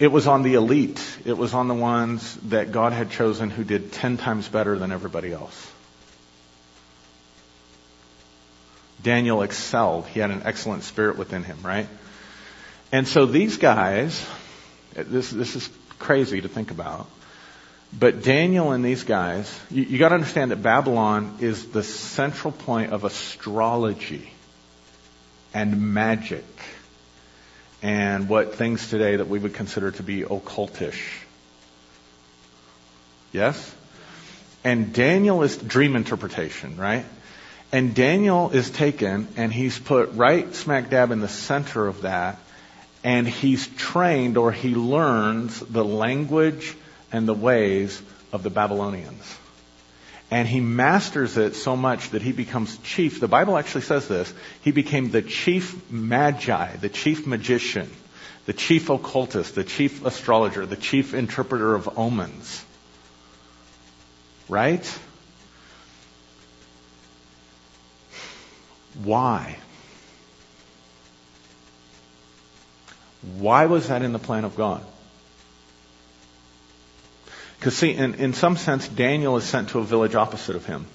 it 0.00 0.10
was 0.10 0.26
on 0.26 0.42
the 0.42 0.54
elite. 0.54 1.00
It 1.26 1.36
was 1.36 1.52
on 1.52 1.68
the 1.68 1.74
ones 1.74 2.34
that 2.48 2.72
God 2.72 2.94
had 2.94 3.10
chosen 3.10 3.50
who 3.50 3.62
did 3.62 3.92
ten 3.92 4.16
times 4.16 4.48
better 4.48 4.78
than 4.78 4.90
everybody 4.90 5.30
else. 5.30 5.70
Daniel 9.02 9.42
excelled. 9.42 10.06
He 10.06 10.20
had 10.20 10.30
an 10.30 10.42
excellent 10.44 10.84
spirit 10.84 11.18
within 11.18 11.44
him, 11.44 11.58
right? 11.62 11.86
And 12.90 13.06
so 13.06 13.26
these 13.26 13.58
guys, 13.58 14.26
this, 14.94 15.30
this 15.30 15.54
is 15.54 15.68
crazy 15.98 16.40
to 16.40 16.48
think 16.48 16.70
about. 16.70 17.06
But 17.92 18.22
Daniel 18.22 18.72
and 18.72 18.84
these 18.84 19.04
guys, 19.04 19.60
you, 19.70 19.82
you 19.82 19.98
got 19.98 20.10
to 20.10 20.14
understand 20.14 20.50
that 20.50 20.62
Babylon 20.62 21.38
is 21.40 21.66
the 21.68 21.82
central 21.82 22.52
point 22.52 22.92
of 22.92 23.04
astrology 23.04 24.30
and 25.52 25.92
magic 25.92 26.44
and 27.82 28.28
what 28.28 28.54
things 28.54 28.88
today 28.90 29.16
that 29.16 29.28
we 29.28 29.38
would 29.38 29.54
consider 29.54 29.90
to 29.90 30.02
be 30.02 30.22
occultish. 30.22 31.00
Yes? 33.32 33.74
And 34.64 34.92
Daniel 34.92 35.42
is 35.42 35.56
dream 35.56 35.96
interpretation, 35.96 36.76
right? 36.76 37.06
And 37.72 37.94
Daniel 37.94 38.50
is 38.50 38.70
taken 38.70 39.28
and 39.36 39.52
he's 39.52 39.78
put 39.78 40.12
right 40.12 40.52
smack 40.54 40.90
dab 40.90 41.12
in 41.12 41.20
the 41.20 41.28
center 41.28 41.86
of 41.86 42.02
that 42.02 42.38
and 43.02 43.26
he's 43.26 43.66
trained 43.68 44.36
or 44.36 44.52
he 44.52 44.74
learns 44.74 45.60
the 45.60 45.84
language 45.84 46.76
and 47.12 47.26
the 47.26 47.34
ways 47.34 48.02
of 48.32 48.42
the 48.42 48.50
Babylonians. 48.50 49.38
And 50.30 50.46
he 50.46 50.60
masters 50.60 51.36
it 51.36 51.56
so 51.56 51.76
much 51.76 52.10
that 52.10 52.22
he 52.22 52.30
becomes 52.30 52.78
chief. 52.78 53.18
The 53.18 53.26
Bible 53.26 53.58
actually 53.58 53.80
says 53.82 54.06
this. 54.06 54.32
He 54.62 54.70
became 54.70 55.10
the 55.10 55.22
chief 55.22 55.90
magi, 55.90 56.76
the 56.76 56.88
chief 56.88 57.26
magician, 57.26 57.90
the 58.46 58.52
chief 58.52 58.90
occultist, 58.90 59.56
the 59.56 59.64
chief 59.64 60.06
astrologer, 60.06 60.66
the 60.66 60.76
chief 60.76 61.14
interpreter 61.14 61.74
of 61.74 61.98
omens. 61.98 62.64
Right? 64.48 64.86
Why? 69.02 69.56
Why 73.22 73.66
was 73.66 73.88
that 73.88 74.02
in 74.02 74.12
the 74.12 74.18
plan 74.18 74.44
of 74.44 74.56
God? 74.56 74.84
Because 77.60 77.76
see, 77.76 77.92
in, 77.92 78.14
in 78.14 78.32
some 78.32 78.56
sense, 78.56 78.88
Daniel 78.88 79.36
is 79.36 79.44
sent 79.44 79.68
to 79.70 79.80
a 79.80 79.84
village 79.84 80.14
opposite 80.14 80.56
of 80.56 80.64
him. 80.64 80.86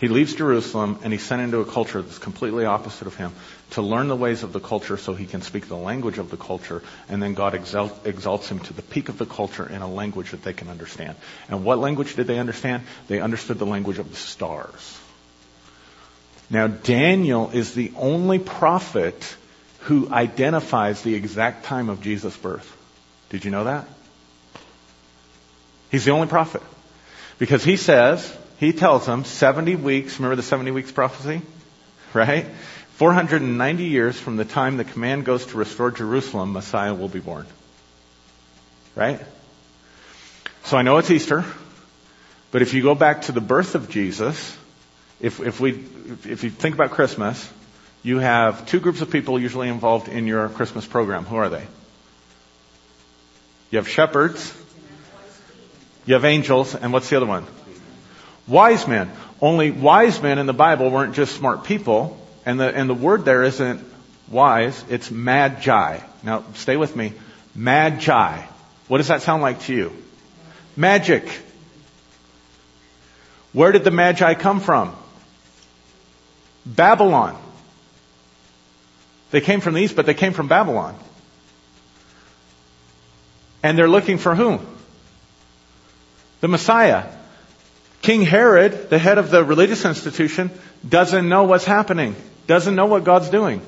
He 0.00 0.08
leaves 0.08 0.34
Jerusalem 0.34 0.98
and 1.04 1.12
he's 1.12 1.22
sent 1.22 1.40
into 1.40 1.60
a 1.60 1.64
culture 1.64 2.02
that's 2.02 2.18
completely 2.18 2.64
opposite 2.64 3.06
of 3.06 3.14
him 3.14 3.32
to 3.70 3.82
learn 3.82 4.08
the 4.08 4.16
ways 4.16 4.42
of 4.42 4.52
the 4.52 4.58
culture 4.58 4.96
so 4.96 5.14
he 5.14 5.24
can 5.24 5.40
speak 5.40 5.68
the 5.68 5.76
language 5.76 6.18
of 6.18 6.30
the 6.30 6.36
culture 6.36 6.82
and 7.08 7.22
then 7.22 7.34
God 7.34 7.54
exalt, 7.54 8.04
exalts 8.04 8.50
him 8.50 8.58
to 8.58 8.72
the 8.72 8.82
peak 8.82 9.08
of 9.08 9.18
the 9.18 9.24
culture 9.24 9.66
in 9.66 9.82
a 9.82 9.88
language 9.88 10.32
that 10.32 10.42
they 10.42 10.52
can 10.52 10.68
understand. 10.68 11.14
And 11.48 11.64
what 11.64 11.78
language 11.78 12.16
did 12.16 12.26
they 12.26 12.40
understand? 12.40 12.82
They 13.06 13.20
understood 13.20 13.60
the 13.60 13.66
language 13.66 14.00
of 14.00 14.10
the 14.10 14.16
stars. 14.16 15.00
Now 16.50 16.66
Daniel 16.66 17.50
is 17.50 17.72
the 17.72 17.92
only 17.96 18.40
prophet 18.40 19.36
who 19.82 20.10
identifies 20.10 21.02
the 21.02 21.14
exact 21.14 21.66
time 21.66 21.88
of 21.88 22.02
Jesus' 22.02 22.36
birth. 22.36 22.70
Did 23.30 23.44
you 23.44 23.52
know 23.52 23.64
that? 23.64 23.88
He's 25.90 26.04
the 26.04 26.10
only 26.10 26.28
prophet. 26.28 26.62
Because 27.38 27.64
he 27.64 27.76
says, 27.76 28.36
he 28.58 28.72
tells 28.72 29.06
them 29.06 29.24
70 29.24 29.76
weeks, 29.76 30.18
remember 30.18 30.36
the 30.36 30.42
70 30.42 30.70
weeks 30.70 30.90
prophecy? 30.90 31.42
Right? 32.14 32.46
490 32.94 33.84
years 33.84 34.18
from 34.18 34.36
the 34.36 34.44
time 34.44 34.78
the 34.78 34.84
command 34.84 35.24
goes 35.24 35.44
to 35.46 35.58
restore 35.58 35.90
Jerusalem, 35.90 36.52
Messiah 36.52 36.94
will 36.94 37.08
be 37.08 37.20
born. 37.20 37.46
Right? 38.94 39.20
So 40.64 40.76
I 40.76 40.82
know 40.82 40.96
it's 40.96 41.10
Easter, 41.10 41.44
but 42.50 42.62
if 42.62 42.72
you 42.72 42.82
go 42.82 42.94
back 42.94 43.22
to 43.22 43.32
the 43.32 43.40
birth 43.42 43.74
of 43.74 43.90
Jesus, 43.90 44.56
if, 45.20 45.40
if 45.40 45.60
we, 45.60 45.72
if 46.24 46.42
you 46.42 46.50
think 46.50 46.74
about 46.74 46.90
Christmas, 46.92 47.52
you 48.02 48.18
have 48.18 48.66
two 48.66 48.80
groups 48.80 49.02
of 49.02 49.10
people 49.10 49.38
usually 49.38 49.68
involved 49.68 50.08
in 50.08 50.26
your 50.26 50.48
Christmas 50.48 50.86
program. 50.86 51.24
Who 51.24 51.36
are 51.36 51.48
they? 51.48 51.66
You 53.70 53.78
have 53.78 53.88
shepherds, 53.88 54.54
you 56.06 56.14
have 56.14 56.24
angels, 56.24 56.74
and 56.74 56.92
what's 56.92 57.10
the 57.10 57.16
other 57.16 57.26
one? 57.26 57.44
Wise 58.46 58.86
men. 58.86 59.10
Only 59.40 59.70
wise 59.70 60.22
men 60.22 60.38
in 60.38 60.46
the 60.46 60.54
Bible 60.54 60.90
weren't 60.90 61.14
just 61.14 61.34
smart 61.34 61.64
people, 61.64 62.18
and 62.46 62.58
the, 62.58 62.74
and 62.74 62.88
the 62.88 62.94
word 62.94 63.24
there 63.24 63.42
isn't 63.42 63.84
wise, 64.28 64.82
it's 64.88 65.10
magi. 65.10 65.98
Now, 66.22 66.44
stay 66.54 66.76
with 66.76 66.94
me. 66.94 67.12
Magi. 67.54 68.42
What 68.88 68.98
does 68.98 69.08
that 69.08 69.22
sound 69.22 69.42
like 69.42 69.60
to 69.62 69.74
you? 69.74 69.92
Magic. 70.76 71.28
Where 73.52 73.72
did 73.72 73.84
the 73.84 73.90
magi 73.90 74.34
come 74.34 74.60
from? 74.60 74.94
Babylon. 76.64 77.40
They 79.30 79.40
came 79.40 79.60
from 79.60 79.74
the 79.74 79.80
east, 79.80 79.96
but 79.96 80.06
they 80.06 80.14
came 80.14 80.32
from 80.32 80.46
Babylon. 80.48 80.96
And 83.62 83.76
they're 83.76 83.88
looking 83.88 84.18
for 84.18 84.34
whom? 84.34 84.75
The 86.46 86.52
Messiah. 86.52 87.02
King 88.02 88.22
Herod, 88.22 88.88
the 88.88 89.00
head 89.00 89.18
of 89.18 89.30
the 89.30 89.42
religious 89.42 89.84
institution, 89.84 90.52
doesn't 90.88 91.28
know 91.28 91.42
what's 91.42 91.64
happening, 91.64 92.14
doesn't 92.46 92.76
know 92.76 92.86
what 92.86 93.02
God's 93.02 93.30
doing. 93.30 93.60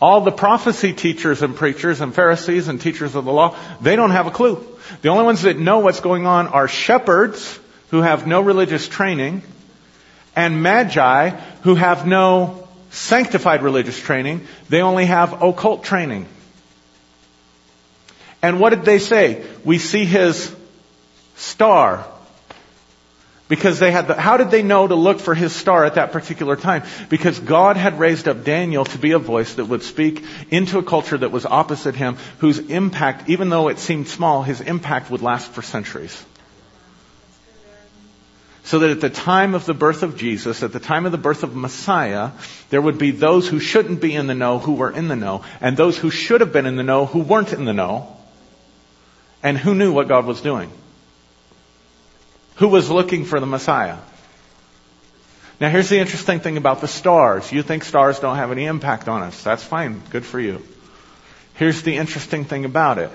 All 0.00 0.20
the 0.20 0.30
prophecy 0.30 0.92
teachers 0.92 1.42
and 1.42 1.56
preachers 1.56 2.00
and 2.00 2.14
Pharisees 2.14 2.68
and 2.68 2.80
teachers 2.80 3.16
of 3.16 3.24
the 3.24 3.32
law, 3.32 3.56
they 3.80 3.96
don't 3.96 4.12
have 4.12 4.28
a 4.28 4.30
clue. 4.30 4.64
The 5.02 5.08
only 5.08 5.24
ones 5.24 5.42
that 5.42 5.58
know 5.58 5.80
what's 5.80 5.98
going 5.98 6.24
on 6.24 6.46
are 6.46 6.68
shepherds 6.68 7.58
who 7.90 8.00
have 8.00 8.28
no 8.28 8.42
religious 8.42 8.86
training 8.86 9.42
and 10.36 10.62
magi 10.62 11.30
who 11.62 11.74
have 11.74 12.06
no 12.06 12.68
sanctified 12.90 13.64
religious 13.64 13.98
training. 13.98 14.46
They 14.68 14.82
only 14.82 15.06
have 15.06 15.42
occult 15.42 15.82
training. 15.82 16.28
And 18.40 18.60
what 18.60 18.70
did 18.70 18.84
they 18.84 19.00
say? 19.00 19.44
We 19.64 19.78
see 19.78 20.04
his 20.04 20.54
star. 21.38 22.04
Because 23.48 23.78
they 23.78 23.90
had 23.90 24.08
the, 24.08 24.14
how 24.14 24.36
did 24.36 24.50
they 24.50 24.62
know 24.62 24.86
to 24.86 24.94
look 24.94 25.20
for 25.20 25.34
his 25.34 25.54
star 25.56 25.86
at 25.86 25.94
that 25.94 26.12
particular 26.12 26.54
time? 26.54 26.82
Because 27.08 27.38
God 27.38 27.78
had 27.78 27.98
raised 27.98 28.28
up 28.28 28.44
Daniel 28.44 28.84
to 28.84 28.98
be 28.98 29.12
a 29.12 29.18
voice 29.18 29.54
that 29.54 29.64
would 29.64 29.82
speak 29.82 30.22
into 30.50 30.78
a 30.78 30.82
culture 30.82 31.16
that 31.16 31.32
was 31.32 31.46
opposite 31.46 31.94
him, 31.94 32.18
whose 32.40 32.58
impact, 32.58 33.30
even 33.30 33.48
though 33.48 33.68
it 33.68 33.78
seemed 33.78 34.08
small, 34.08 34.42
his 34.42 34.60
impact 34.60 35.10
would 35.10 35.22
last 35.22 35.50
for 35.50 35.62
centuries. 35.62 36.22
So 38.64 38.80
that 38.80 38.90
at 38.90 39.00
the 39.00 39.08
time 39.08 39.54
of 39.54 39.64
the 39.64 39.72
birth 39.72 40.02
of 40.02 40.18
Jesus, 40.18 40.62
at 40.62 40.72
the 40.72 40.80
time 40.80 41.06
of 41.06 41.12
the 41.12 41.16
birth 41.16 41.42
of 41.42 41.56
Messiah, 41.56 42.32
there 42.68 42.82
would 42.82 42.98
be 42.98 43.12
those 43.12 43.48
who 43.48 43.60
shouldn't 43.60 44.02
be 44.02 44.14
in 44.14 44.26
the 44.26 44.34
know 44.34 44.58
who 44.58 44.74
were 44.74 44.90
in 44.90 45.08
the 45.08 45.16
know, 45.16 45.42
and 45.62 45.74
those 45.74 45.96
who 45.96 46.10
should 46.10 46.42
have 46.42 46.52
been 46.52 46.66
in 46.66 46.76
the 46.76 46.82
know 46.82 47.06
who 47.06 47.20
weren't 47.20 47.54
in 47.54 47.64
the 47.64 47.72
know, 47.72 48.14
and 49.42 49.56
who 49.56 49.74
knew 49.74 49.90
what 49.90 50.06
God 50.06 50.26
was 50.26 50.42
doing. 50.42 50.70
Who 52.58 52.68
was 52.68 52.90
looking 52.90 53.24
for 53.24 53.40
the 53.40 53.46
Messiah? 53.46 53.96
Now 55.60 55.70
here's 55.70 55.88
the 55.88 55.98
interesting 55.98 56.38
thing 56.40 56.56
about 56.56 56.80
the 56.80 56.88
stars. 56.88 57.52
You 57.52 57.62
think 57.62 57.84
stars 57.84 58.18
don't 58.18 58.34
have 58.36 58.50
any 58.50 58.66
impact 58.66 59.06
on 59.08 59.22
us. 59.22 59.44
That's 59.44 59.62
fine. 59.62 60.02
Good 60.10 60.26
for 60.26 60.40
you. 60.40 60.66
Here's 61.54 61.82
the 61.82 61.96
interesting 61.96 62.44
thing 62.44 62.64
about 62.64 62.98
it. 62.98 63.10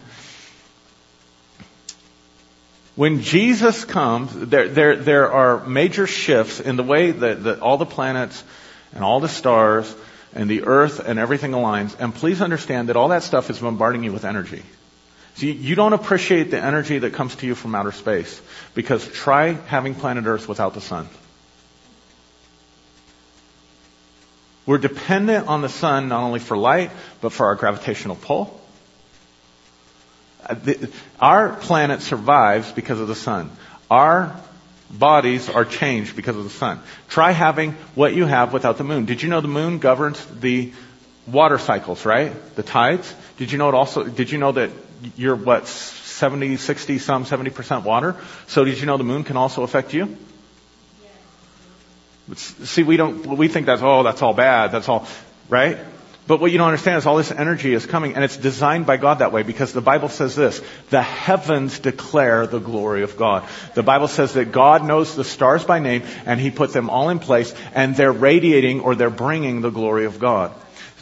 when 2.96 3.22
Jesus 3.22 3.84
comes, 3.84 4.32
there, 4.34 4.68
there, 4.68 4.96
there 4.96 5.32
are 5.32 5.66
major 5.66 6.06
shifts 6.06 6.60
in 6.60 6.76
the 6.76 6.84
way 6.84 7.10
that, 7.12 7.44
that 7.46 7.62
all 7.62 7.78
the 7.78 7.88
planets 7.88 8.44
and 8.94 9.04
all 9.04 9.20
the 9.20 9.30
stars 9.30 9.92
and 10.36 10.48
the 10.50 10.66
earth 10.66 11.00
and 11.00 11.18
everything 11.18 11.52
aligns. 11.52 11.96
And 12.00 12.14
please 12.14 12.44
understand 12.44 12.90
that 12.90 12.96
all 12.96 13.08
that 13.08 13.24
stuff 13.24 13.50
is 13.50 13.58
bombarding 13.58 14.04
you 14.04 14.14
with 14.14 14.24
energy. 14.24 14.62
See, 15.36 15.52
you 15.52 15.76
don't 15.76 15.92
appreciate 15.92 16.50
the 16.52 16.64
energy 16.64 17.00
that 17.00 17.14
comes 17.14 17.36
to 17.38 17.46
you 17.46 17.56
from 17.56 17.76
outer 17.76 17.92
space 17.92 18.42
because 18.74 19.06
try 19.06 19.52
having 19.52 19.94
planet 19.94 20.26
Earth 20.26 20.48
without 20.48 20.74
the 20.74 20.82
sun. 20.82 21.10
We're 24.66 24.78
dependent 24.78 25.48
on 25.48 25.62
the 25.62 25.70
sun 25.70 26.08
not 26.08 26.24
only 26.24 26.40
for 26.40 26.58
light, 26.58 26.90
but 27.22 27.34
for 27.34 27.48
our 27.48 27.56
gravitational 27.56 28.16
pull. 28.16 28.60
Uh, 30.44 30.56
our 31.20 31.50
planet 31.50 32.02
survives 32.02 32.72
because 32.72 33.00
of 33.00 33.08
the 33.08 33.16
sun. 33.16 33.52
Our 33.92 34.36
bodies 34.90 35.50
are 35.50 35.66
changed 35.66 36.16
because 36.16 36.38
of 36.38 36.46
the 36.46 36.50
sun. 36.50 36.80
Try 37.10 37.32
having 37.32 37.74
what 37.94 38.16
you 38.16 38.26
have 38.26 38.54
without 38.54 38.78
the 38.78 38.84
moon. 38.84 39.06
Did 39.06 39.22
you 39.22 39.30
know 39.30 39.42
the 39.42 39.48
moon 39.48 39.80
governs 39.80 40.24
the 40.28 40.72
water 41.28 41.58
cycles, 41.58 42.06
right? 42.06 42.34
The 42.56 42.64
tides? 42.64 43.14
Did 43.38 43.52
you 43.52 43.58
know 43.58 43.70
it 43.70 43.76
also, 43.76 44.04
did 44.04 44.32
you 44.32 44.38
know 44.38 44.54
that 44.54 44.72
you're 45.16 45.36
what, 45.36 45.68
70, 45.68 46.58
60, 46.58 47.00
some 47.00 47.26
70% 47.26 47.84
water. 47.84 48.16
So 48.48 48.64
did 48.64 48.80
you 48.80 48.86
know 48.86 48.98
the 48.98 49.04
moon 49.04 49.24
can 49.24 49.38
also 49.38 49.64
affect 49.64 49.94
you? 49.94 50.18
See, 52.36 52.84
we 52.84 52.98
don't, 52.98 53.26
we 53.38 53.48
think 53.48 53.68
that's, 53.68 53.82
oh, 53.84 54.04
that's 54.04 54.22
all 54.22 54.34
bad. 54.34 54.72
That's 54.72 54.90
all, 54.90 55.08
right? 55.48 55.78
But 56.28 56.40
what 56.40 56.52
you 56.52 56.58
don't 56.58 56.70
understand 56.70 56.98
is 56.98 57.06
all 57.06 57.18
this 57.18 57.30
energy 57.30 57.72
is 57.74 57.86
coming 57.86 58.16
and 58.16 58.24
it's 58.24 58.38
designed 58.38 58.88
by 58.88 58.98
God 58.98 59.20
that 59.20 59.32
way 59.32 59.44
because 59.44 59.74
the 59.74 59.82
Bible 59.82 60.10
says 60.10 60.36
this, 60.36 60.60
the 60.90 61.02
heavens 61.02 61.78
declare 61.78 62.48
the 62.48 62.60
glory 62.60 63.04
of 63.04 63.16
God. 63.16 63.48
The 63.76 63.84
Bible 63.84 64.08
says 64.08 64.34
that 64.34 64.52
God 64.52 64.84
knows 64.84 65.16
the 65.16 65.24
stars 65.24 65.64
by 65.64 65.78
name 65.78 66.02
and 66.26 66.40
He 66.40 66.50
put 66.50 66.74
them 66.74 66.90
all 66.90 67.10
in 67.10 67.20
place 67.20 67.54
and 67.76 67.96
they're 67.96 68.12
radiating 68.12 68.82
or 68.82 68.96
they're 68.96 69.12
bringing 69.12 69.62
the 69.62 69.70
glory 69.70 70.06
of 70.06 70.18
God. 70.18 70.52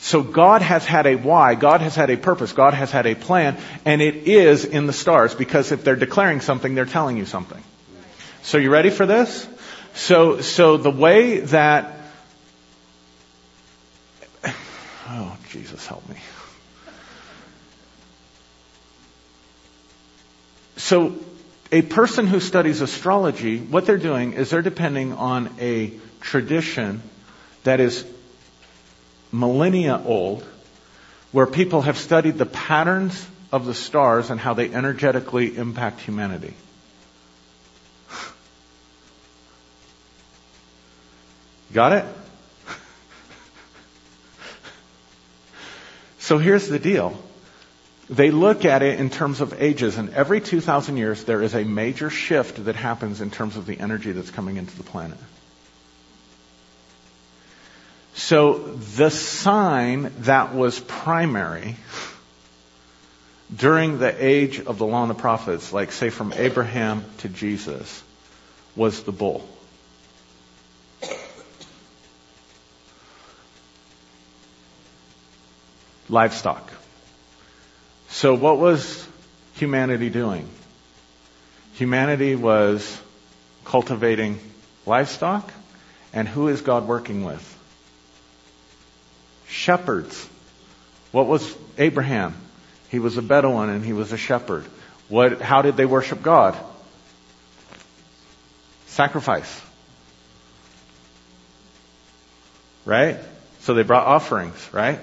So 0.04 0.22
God 0.22 0.62
has 0.62 0.84
had 0.86 1.08
a 1.08 1.16
why, 1.16 1.56
God 1.56 1.80
has 1.80 1.96
had 1.96 2.10
a 2.10 2.18
purpose, 2.18 2.52
God 2.52 2.74
has 2.74 2.92
had 2.92 3.06
a 3.06 3.16
plan, 3.16 3.58
and 3.86 4.02
it 4.02 4.28
is 4.28 4.66
in 4.66 4.86
the 4.86 4.92
stars 4.92 5.34
because 5.34 5.72
if 5.72 5.86
they're 5.86 5.96
declaring 5.96 6.42
something, 6.42 6.76
they're 6.76 6.86
telling 6.86 7.16
you 7.16 7.26
something. 7.26 7.64
So 8.42 8.58
you 8.58 8.70
ready 8.70 8.90
for 8.90 9.06
this? 9.06 9.48
So, 9.94 10.42
so 10.42 10.76
the 10.76 10.92
way 10.92 11.40
that, 11.40 11.98
oh, 15.08 15.38
Jesus 15.52 15.88
help 15.88 16.08
me. 16.10 16.18
So 20.76 21.16
a 21.72 21.82
person 21.82 22.28
who 22.28 22.42
studies 22.42 22.82
astrology, 22.82 23.58
what 23.58 23.86
they're 23.86 23.98
doing 23.98 24.34
is 24.34 24.50
they're 24.50 24.62
depending 24.62 25.14
on 25.14 25.50
a 25.62 25.94
tradition 26.20 27.02
that 27.64 27.80
is 27.80 28.06
millennia 29.34 30.02
old, 30.06 30.46
where 31.34 31.48
people 31.48 31.82
have 31.82 31.98
studied 31.98 32.38
the 32.38 32.46
patterns 32.46 33.28
of 33.52 33.66
the 33.66 33.74
stars 33.74 34.30
and 34.30 34.40
how 34.40 34.54
they 34.54 34.72
energetically 34.72 35.58
impact 35.58 36.00
humanity. 36.00 36.54
Got 41.74 41.94
it? 41.94 42.06
so 46.20 46.38
here's 46.38 46.68
the 46.68 46.80
deal. 46.80 47.18
They 48.10 48.30
look 48.32 48.66
at 48.66 48.84
it 48.84 49.00
in 49.00 49.10
terms 49.10 49.42
of 49.42 49.60
ages, 49.62 49.98
and 49.98 50.14
every 50.14 50.42
2,000 50.42 50.98
years 50.98 51.24
there 51.24 51.42
is 51.42 51.56
a 51.56 51.64
major 51.64 52.12
shift 52.12 52.66
that 52.66 52.76
happens 52.76 53.22
in 53.22 53.32
terms 53.32 53.58
of 53.58 53.66
the 53.66 53.80
energy 53.80 54.12
that's 54.12 54.30
coming 54.30 54.58
into 54.58 54.78
the 54.78 54.84
planet. 54.84 55.18
So 58.26 58.54
the 58.54 59.10
sign 59.10 60.14
that 60.20 60.56
was 60.56 60.80
primary 60.80 61.76
during 63.54 64.00
the 64.00 64.16
age 64.18 64.62
of 64.62 64.78
the 64.78 64.86
law 64.86 65.02
and 65.02 65.10
the 65.10 65.14
prophets, 65.14 65.74
like 65.74 65.92
say 65.92 66.10
from 66.10 66.32
Abraham 66.32 67.04
to 67.18 67.28
Jesus, 67.28 68.02
was 68.78 69.04
the 69.04 69.12
bull. 69.12 69.46
Livestock. 76.08 76.72
So 78.08 78.36
what 78.36 78.58
was 78.58 79.06
humanity 79.56 80.10
doing? 80.10 80.48
Humanity 81.74 82.38
was 82.38 83.02
cultivating 83.66 84.40
livestock, 84.86 85.52
and 86.14 86.26
who 86.26 86.48
is 86.48 86.62
God 86.62 86.88
working 86.88 87.26
with? 87.26 87.53
Shepherds. 89.54 90.28
What 91.12 91.28
was 91.28 91.56
Abraham? 91.78 92.34
He 92.90 92.98
was 92.98 93.18
a 93.18 93.22
Bedouin 93.22 93.70
and 93.70 93.86
he 93.86 93.94
was 93.94 94.12
a 94.12 94.18
shepherd. 94.18 94.66
What, 95.10 95.42
how 95.42 95.62
did 95.62 95.78
they 95.78 95.86
worship 95.86 96.24
God? 96.24 96.58
Sacrifice. 98.88 99.62
Right? 102.84 103.20
So 103.60 103.76
they 103.76 103.84
brought 103.84 104.08
offerings, 104.08 104.70
right? 104.74 105.00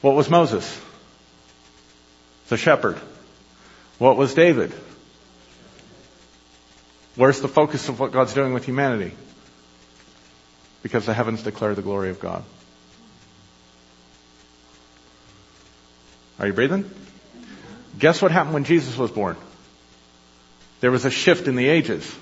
What 0.00 0.16
was 0.16 0.30
Moses? 0.30 0.80
The 2.48 2.56
shepherd. 2.56 2.98
What 3.98 4.16
was 4.16 4.32
David? 4.32 4.72
Where's 7.16 7.40
the 7.42 7.48
focus 7.48 7.90
of 7.90 8.00
what 8.00 8.12
God's 8.12 8.32
doing 8.32 8.54
with 8.54 8.64
humanity? 8.64 9.12
Because 10.82 11.06
the 11.06 11.14
heavens 11.14 11.42
declare 11.42 11.74
the 11.74 11.82
glory 11.82 12.10
of 12.10 12.20
God. 12.20 12.44
Are 16.38 16.46
you 16.46 16.52
breathing? 16.52 16.90
Guess 17.98 18.20
what 18.20 18.32
happened 18.32 18.54
when 18.54 18.64
Jesus 18.64 18.96
was 18.96 19.10
born? 19.10 19.36
There 20.80 20.90
was 20.90 21.04
a 21.04 21.10
shift 21.10 21.46
in 21.46 21.54
the 21.54 21.68
ages. 21.68 22.12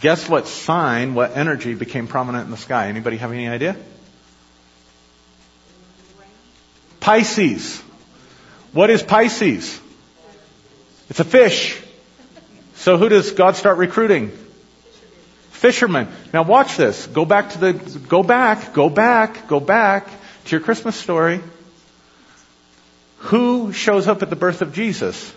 Guess 0.00 0.28
what 0.28 0.46
sign, 0.46 1.14
what 1.14 1.36
energy 1.36 1.74
became 1.74 2.06
prominent 2.06 2.44
in 2.44 2.50
the 2.50 2.56
sky? 2.56 2.88
Anybody 2.88 3.16
have 3.16 3.32
any 3.32 3.48
idea? 3.48 3.76
Pisces. 7.00 7.80
What 8.72 8.90
is 8.90 9.02
Pisces? 9.02 9.80
It's 11.08 11.20
a 11.20 11.24
fish. 11.24 11.80
So 12.74 12.98
who 12.98 13.08
does 13.08 13.32
God 13.32 13.56
start 13.56 13.78
recruiting? 13.78 14.30
Fishermen. 15.58 16.06
Now 16.32 16.44
watch 16.44 16.76
this. 16.76 17.08
Go 17.08 17.24
back 17.24 17.50
to 17.50 17.58
the, 17.58 17.72
go 17.72 18.22
back, 18.22 18.74
go 18.74 18.88
back, 18.88 19.48
go 19.48 19.58
back 19.58 20.08
to 20.44 20.50
your 20.52 20.60
Christmas 20.60 20.94
story. 20.94 21.40
Who 23.32 23.72
shows 23.72 24.06
up 24.06 24.22
at 24.22 24.30
the 24.30 24.36
birth 24.36 24.62
of 24.62 24.72
Jesus? 24.72 25.34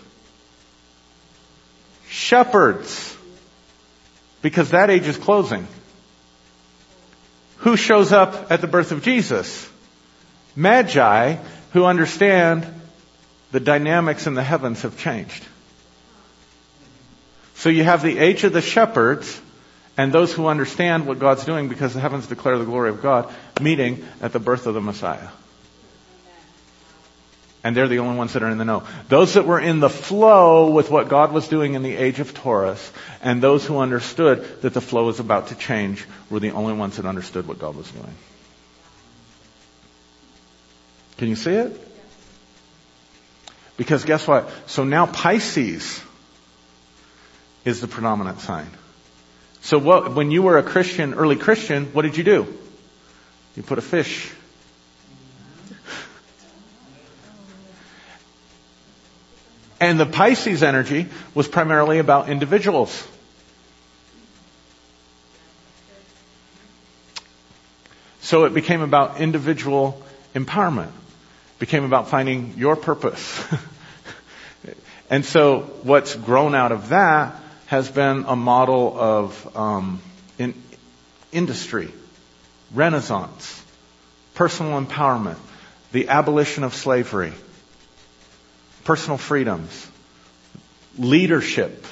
Shepherds. 2.08 3.16
Because 4.42 4.70
that 4.70 4.90
age 4.90 5.08
is 5.08 5.16
closing. 5.16 5.66
Who 7.58 7.76
shows 7.76 8.12
up 8.12 8.52
at 8.52 8.60
the 8.60 8.68
birth 8.68 8.92
of 8.92 9.02
Jesus? 9.02 9.68
Magi, 10.54 11.34
who 11.72 11.84
understand 11.84 12.64
the 13.50 13.58
dynamics 13.58 14.28
in 14.28 14.34
the 14.34 14.44
heavens 14.44 14.82
have 14.82 14.96
changed. 14.96 15.44
So 17.56 17.70
you 17.70 17.82
have 17.82 18.02
the 18.02 18.18
age 18.18 18.44
of 18.44 18.52
the 18.52 18.60
shepherds, 18.60 19.40
and 19.96 20.12
those 20.12 20.32
who 20.32 20.46
understand 20.46 21.06
what 21.06 21.18
God's 21.18 21.44
doing 21.44 21.68
because 21.68 21.94
the 21.94 22.00
heavens 22.00 22.26
declare 22.26 22.58
the 22.58 22.64
glory 22.64 22.90
of 22.90 23.02
God, 23.02 23.32
meeting 23.60 24.04
at 24.20 24.32
the 24.32 24.38
birth 24.38 24.66
of 24.66 24.74
the 24.74 24.80
Messiah. 24.80 25.28
And 27.64 27.76
they're 27.76 27.88
the 27.88 28.00
only 28.00 28.16
ones 28.16 28.32
that 28.32 28.42
are 28.42 28.50
in 28.50 28.58
the 28.58 28.64
know. 28.64 28.82
Those 29.08 29.34
that 29.34 29.46
were 29.46 29.60
in 29.60 29.78
the 29.78 29.90
flow 29.90 30.70
with 30.70 30.90
what 30.90 31.08
God 31.08 31.32
was 31.32 31.46
doing 31.46 31.74
in 31.74 31.82
the 31.82 31.94
age 31.94 32.18
of 32.18 32.34
Taurus, 32.34 32.92
and 33.20 33.40
those 33.40 33.64
who 33.64 33.78
understood 33.78 34.62
that 34.62 34.74
the 34.74 34.80
flow 34.80 35.04
was 35.04 35.20
about 35.20 35.48
to 35.48 35.54
change, 35.54 36.04
were 36.28 36.40
the 36.40 36.50
only 36.50 36.72
ones 36.72 36.96
that 36.96 37.06
understood 37.06 37.46
what 37.46 37.60
God 37.60 37.76
was 37.76 37.88
doing. 37.90 38.14
Can 41.18 41.28
you 41.28 41.36
see 41.36 41.52
it? 41.52 41.88
Because 43.76 44.04
guess 44.04 44.26
what? 44.26 44.50
So 44.66 44.82
now 44.82 45.06
Pisces 45.06 46.02
is 47.64 47.80
the 47.80 47.86
predominant 47.86 48.40
sign. 48.40 48.68
So 49.62 49.78
what, 49.78 50.12
when 50.14 50.32
you 50.32 50.42
were 50.42 50.58
a 50.58 50.62
Christian, 50.64 51.14
early 51.14 51.36
Christian, 51.36 51.86
what 51.92 52.02
did 52.02 52.16
you 52.16 52.24
do? 52.24 52.58
You 53.56 53.62
put 53.62 53.78
a 53.78 53.82
fish. 53.82 54.32
And 59.80 59.98
the 59.98 60.06
Pisces 60.06 60.62
energy 60.62 61.06
was 61.34 61.46
primarily 61.46 61.98
about 61.98 62.28
individuals. 62.28 63.06
So 68.20 68.44
it 68.44 68.54
became 68.54 68.80
about 68.80 69.20
individual 69.20 70.02
empowerment. 70.34 70.88
It 70.88 71.58
became 71.60 71.84
about 71.84 72.08
finding 72.08 72.54
your 72.56 72.74
purpose. 72.74 73.44
and 75.10 75.24
so 75.24 75.60
what's 75.82 76.16
grown 76.16 76.54
out 76.56 76.72
of 76.72 76.88
that 76.88 77.41
has 77.72 77.90
been 77.90 78.26
a 78.28 78.36
model 78.36 78.94
of 79.00 79.56
um, 79.56 80.02
in 80.38 80.52
industry, 81.32 81.90
renaissance, 82.74 83.64
personal 84.34 84.78
empowerment, 84.78 85.38
the 85.90 86.08
abolition 86.08 86.64
of 86.64 86.74
slavery, 86.74 87.32
personal 88.84 89.16
freedoms, 89.16 89.90
leadership, 90.98 91.86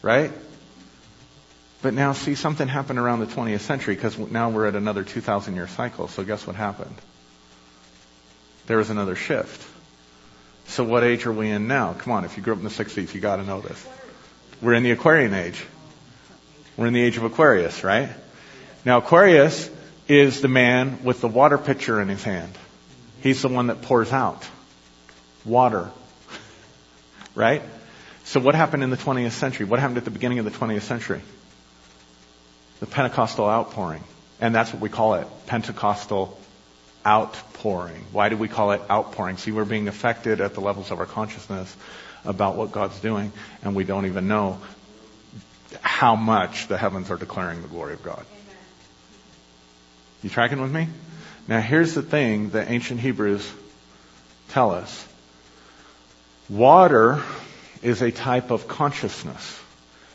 right? 0.00 0.32
But 1.82 1.92
now 1.92 2.14
see 2.14 2.36
something 2.36 2.68
happened 2.68 2.98
around 2.98 3.20
the 3.20 3.26
20th 3.26 3.60
century 3.60 3.96
because 3.96 4.16
now 4.16 4.48
we're 4.48 4.66
at 4.66 4.76
another 4.76 5.04
2,000 5.04 5.54
year 5.54 5.68
cycle. 5.68 6.08
So 6.08 6.24
guess 6.24 6.46
what 6.46 6.56
happened? 6.56 6.96
There 8.66 8.78
was 8.78 8.88
another 8.88 9.14
shift. 9.14 9.62
So 10.68 10.84
what 10.84 11.02
age 11.02 11.26
are 11.26 11.32
we 11.32 11.50
in 11.50 11.66
now? 11.66 11.94
Come 11.94 12.12
on, 12.12 12.24
if 12.24 12.36
you 12.36 12.42
grew 12.42 12.52
up 12.52 12.58
in 12.58 12.64
the 12.64 12.70
60s, 12.70 13.12
you 13.14 13.20
gotta 13.20 13.42
know 13.42 13.60
this. 13.60 13.86
We're 14.60 14.74
in 14.74 14.82
the 14.82 14.90
Aquarian 14.90 15.34
age. 15.34 15.64
We're 16.76 16.86
in 16.86 16.92
the 16.92 17.02
age 17.02 17.16
of 17.16 17.24
Aquarius, 17.24 17.82
right? 17.82 18.10
Now 18.84 18.98
Aquarius 18.98 19.70
is 20.06 20.40
the 20.40 20.48
man 20.48 21.02
with 21.04 21.20
the 21.20 21.28
water 21.28 21.58
pitcher 21.58 22.00
in 22.00 22.08
his 22.08 22.22
hand. 22.22 22.52
He's 23.22 23.42
the 23.42 23.48
one 23.48 23.68
that 23.68 23.82
pours 23.82 24.12
out 24.12 24.46
water. 25.44 25.90
right? 27.34 27.62
So 28.24 28.38
what 28.38 28.54
happened 28.54 28.82
in 28.82 28.90
the 28.90 28.96
20th 28.96 29.32
century? 29.32 29.64
What 29.64 29.80
happened 29.80 29.98
at 29.98 30.04
the 30.04 30.10
beginning 30.10 30.38
of 30.38 30.44
the 30.44 30.50
20th 30.50 30.82
century? 30.82 31.22
The 32.80 32.86
Pentecostal 32.86 33.46
outpouring. 33.46 34.04
And 34.40 34.54
that's 34.54 34.72
what 34.72 34.80
we 34.80 34.88
call 34.88 35.14
it. 35.14 35.26
Pentecostal 35.46 36.38
outpouring. 37.06 38.04
Why 38.12 38.28
do 38.28 38.36
we 38.36 38.48
call 38.48 38.72
it 38.72 38.82
outpouring? 38.90 39.36
See, 39.36 39.52
we're 39.52 39.64
being 39.64 39.88
affected 39.88 40.40
at 40.40 40.54
the 40.54 40.60
levels 40.60 40.90
of 40.90 40.98
our 41.00 41.06
consciousness 41.06 41.74
about 42.24 42.56
what 42.56 42.72
God's 42.72 42.98
doing, 43.00 43.32
and 43.62 43.74
we 43.74 43.84
don't 43.84 44.06
even 44.06 44.28
know 44.28 44.58
how 45.80 46.16
much 46.16 46.68
the 46.68 46.78
heavens 46.78 47.10
are 47.10 47.16
declaring 47.16 47.62
the 47.62 47.68
glory 47.68 47.94
of 47.94 48.02
God. 48.02 48.24
You 50.22 50.30
tracking 50.30 50.60
with 50.60 50.72
me? 50.72 50.88
Now 51.46 51.60
here's 51.60 51.94
the 51.94 52.02
thing 52.02 52.50
that 52.50 52.70
ancient 52.70 53.00
Hebrews 53.00 53.50
tell 54.48 54.72
us. 54.72 55.06
Water 56.48 57.22
is 57.82 58.02
a 58.02 58.10
type 58.10 58.50
of 58.50 58.66
consciousness 58.66 59.60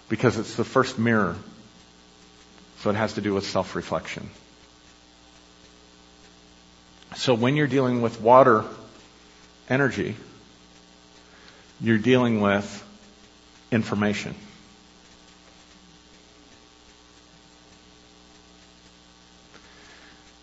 because 0.09 0.37
it's 0.37 0.55
the 0.55 0.63
first 0.63 0.99
mirror. 0.99 1.35
So 2.79 2.89
it 2.89 2.95
has 2.95 3.13
to 3.13 3.21
do 3.21 3.33
with 3.33 3.47
self-reflection. 3.47 4.29
So 7.15 7.34
when 7.34 7.56
you're 7.56 7.67
dealing 7.67 8.02
with 8.02 8.19
water 8.19 8.65
energy, 9.69 10.15
you're 11.80 11.97
dealing 11.97 12.41
with 12.41 12.84
information. 13.71 14.36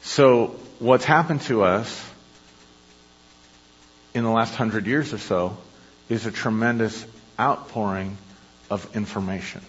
So 0.03 0.57
what's 0.79 1.05
happened 1.05 1.43
to 1.43 1.63
us 1.63 2.09
in 4.15 4.25
the 4.25 4.31
last 4.31 4.55
hundred 4.55 4.87
years 4.87 5.13
or 5.13 5.19
so 5.19 5.57
is 6.09 6.27
a 6.27 6.33
tremendous 6.33 7.07
outpouring 7.39 8.17
of 8.71 8.97
information. 8.97 9.63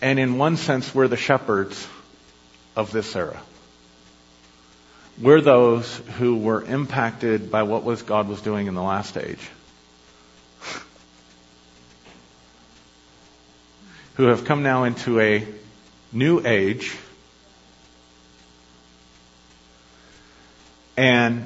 And 0.00 0.18
in 0.18 0.38
one 0.38 0.56
sense, 0.56 0.94
we're 0.94 1.08
the 1.08 1.16
shepherds 1.16 1.88
of 2.78 2.90
this 2.92 3.14
era. 3.16 3.42
We're 5.20 5.40
those 5.40 5.96
who 6.18 6.36
were 6.36 6.62
impacted 6.62 7.50
by 7.50 7.64
what 7.64 7.82
was 7.82 8.02
God 8.02 8.28
was 8.28 8.40
doing 8.40 8.68
in 8.68 8.76
the 8.76 8.82
last 8.82 9.16
age. 9.16 9.40
who 14.14 14.26
have 14.26 14.44
come 14.44 14.62
now 14.62 14.84
into 14.84 15.18
a 15.18 15.44
new 16.12 16.40
age 16.46 16.96
and 20.96 21.44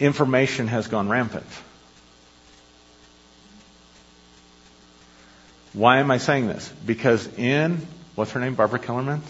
information 0.00 0.66
has 0.66 0.88
gone 0.88 1.08
rampant. 1.08 1.46
Why 5.72 5.98
am 5.98 6.10
I 6.10 6.18
saying 6.18 6.48
this? 6.48 6.68
Because 6.84 7.28
in, 7.38 7.86
what's 8.16 8.32
her 8.32 8.40
name, 8.40 8.56
Barbara 8.56 8.80
Kellerman? 8.80 9.22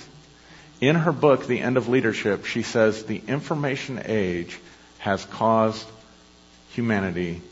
In 0.80 0.94
her 0.94 1.12
book, 1.12 1.46
The 1.46 1.58
End 1.60 1.76
of 1.76 1.88
Leadership, 1.88 2.44
she 2.44 2.62
says 2.62 3.04
the 3.04 3.20
information 3.26 4.00
age 4.04 4.58
has 4.98 5.24
caused 5.24 5.86
humanity, 6.70 7.42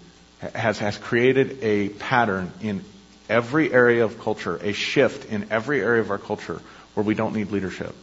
has, 0.54 0.78
has 0.78 0.96
created 0.96 1.58
a 1.62 1.88
pattern 1.88 2.52
in 2.62 2.84
every 3.28 3.72
area 3.72 4.04
of 4.04 4.20
culture, 4.20 4.56
a 4.62 4.72
shift 4.72 5.30
in 5.30 5.48
every 5.50 5.80
area 5.80 6.00
of 6.00 6.10
our 6.10 6.18
culture 6.18 6.60
where 6.94 7.04
we 7.04 7.14
don't 7.14 7.34
need 7.34 7.50
leadership. 7.50 7.94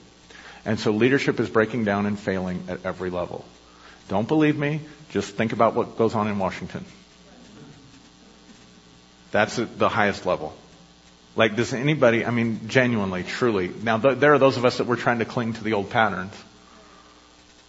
And 0.66 0.80
so 0.80 0.92
leadership 0.92 1.40
is 1.40 1.50
breaking 1.50 1.86
down 1.86 2.06
and 2.06 2.20
failing 2.20 2.66
at 2.68 2.86
every 2.86 3.10
level. 3.10 3.46
Don't 4.10 4.28
believe 4.28 4.58
me? 4.58 4.82
Just 5.12 5.36
think 5.36 5.54
about 5.54 5.74
what 5.74 5.98
goes 5.98 6.16
on 6.16 6.28
in 6.28 6.38
Washington. 6.40 6.86
That's 9.32 9.56
the 9.56 9.90
highest 9.90 10.26
level. 10.26 10.54
Like, 11.36 11.56
does 11.56 11.74
anybody, 11.74 12.26
I 12.26 12.32
mean, 12.32 12.68
genuinely, 12.68 13.24
truly, 13.24 13.70
now 13.82 13.98
th- 13.98 14.20
there 14.20 14.34
are 14.34 14.40
those 14.40 14.58
of 14.58 14.66
us 14.66 14.78
that 14.78 14.86
we're 14.86 14.98
trying 14.98 15.20
to 15.20 15.26
cling 15.26 15.54
to 15.54 15.64
the 15.64 15.74
old 15.74 15.90
patterns. 15.90 16.34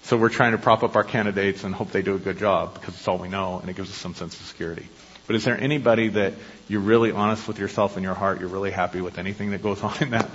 So 0.02 0.18
we're 0.18 0.28
trying 0.28 0.52
to 0.52 0.58
prop 0.58 0.82
up 0.82 0.96
our 0.96 1.04
candidates 1.04 1.64
and 1.64 1.74
hope 1.74 1.90
they 1.90 2.02
do 2.02 2.14
a 2.14 2.18
good 2.18 2.38
job 2.38 2.74
because 2.74 2.94
it's 2.94 3.08
all 3.08 3.16
we 3.16 3.28
know 3.28 3.58
and 3.58 3.70
it 3.70 3.76
gives 3.76 3.88
us 3.88 3.96
some 3.96 4.14
sense 4.14 4.38
of 4.38 4.46
security. 4.46 4.86
But 5.26 5.36
is 5.36 5.44
there 5.44 5.58
anybody 5.58 6.08
that 6.08 6.34
you're 6.68 6.82
really 6.82 7.10
honest 7.10 7.48
with 7.48 7.58
yourself 7.58 7.96
in 7.96 8.02
your 8.02 8.12
heart, 8.12 8.40
you're 8.40 8.50
really 8.50 8.70
happy 8.70 9.00
with 9.00 9.16
anything 9.16 9.52
that 9.52 9.62
goes 9.62 9.82
on 9.82 9.96
in 10.02 10.10
that, 10.10 10.28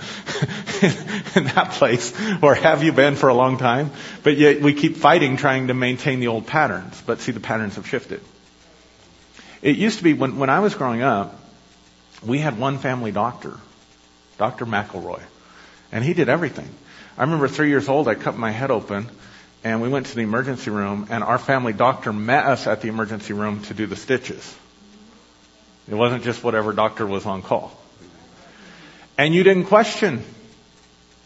in 1.36 1.44
that 1.44 1.74
place? 1.74 2.12
Or 2.42 2.56
have 2.56 2.84
you 2.84 2.92
been 2.92 3.16
for 3.16 3.30
a 3.30 3.36
long 3.36 3.58
time? 3.60 3.92
But 4.24 4.38
yet 4.38 4.62
we 4.62 4.74
keep 4.74 4.98
fighting 4.98 5.38
trying 5.38 5.68
to 5.68 5.76
maintain 5.76 6.20
the 6.20 6.28
old 6.28 6.48
patterns. 6.48 7.00
But 7.06 7.20
see, 7.20 7.32
the 7.32 7.40
patterns 7.40 7.76
have 7.76 7.88
shifted. 7.88 8.22
It 9.62 9.76
used 9.76 10.00
to 10.00 10.04
be 10.04 10.14
when, 10.14 10.40
when 10.40 10.50
I 10.50 10.62
was 10.62 10.74
growing 10.74 11.04
up, 11.04 11.39
we 12.26 12.40
had 12.40 12.58
one 12.60 12.78
family 12.80 13.12
doctor, 13.12 13.58
Dr. 14.38 14.66
McElroy. 14.66 15.22
And 15.92 16.04
he 16.04 16.14
did 16.14 16.30
everything. 16.30 16.70
I 17.18 17.24
remember 17.24 17.48
three 17.48 17.70
years 17.70 17.90
old, 17.90 18.08
I 18.08 18.16
cut 18.16 18.38
my 18.38 18.52
head 18.52 18.72
open 18.72 19.10
and 19.64 19.82
we 19.82 19.90
went 19.90 20.08
to 20.08 20.16
the 20.16 20.22
emergency 20.22 20.70
room 20.70 21.08
and 21.10 21.24
our 21.24 21.38
family 21.38 21.74
doctor 21.74 22.14
met 22.14 22.46
us 22.46 22.68
at 22.68 22.82
the 22.82 22.88
emergency 22.88 23.34
room 23.34 23.62
to 23.64 23.74
do 23.74 23.88
the 23.88 23.96
stitches. 23.96 24.56
It 25.90 25.96
wasn't 25.96 26.24
just 26.24 26.44
whatever 26.44 26.72
doctor 26.72 27.06
was 27.06 27.26
on 27.26 27.42
call. 27.42 27.78
And 29.18 29.34
you 29.34 29.44
didn't 29.44 29.66
question. 29.66 30.24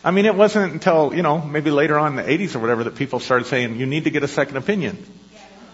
I 0.03 0.12
mean, 0.12 0.25
it 0.25 0.36
wasn't 0.36 0.73
until, 0.73 1.13
you 1.13 1.21
know, 1.21 1.39
maybe 1.39 1.69
later 1.69 1.99
on 1.99 2.17
in 2.17 2.25
the 2.25 2.32
80s 2.32 2.56
or 2.56 2.60
whatever 2.60 2.86
that 2.86 2.95
people 2.95 3.19
started 3.19 3.45
saying, 3.45 3.75
you 3.75 3.86
need 3.86 4.06
to 4.06 4.10
get 4.10 4.23
a 4.23 4.27
second 4.27 4.58
opinion. 4.58 5.06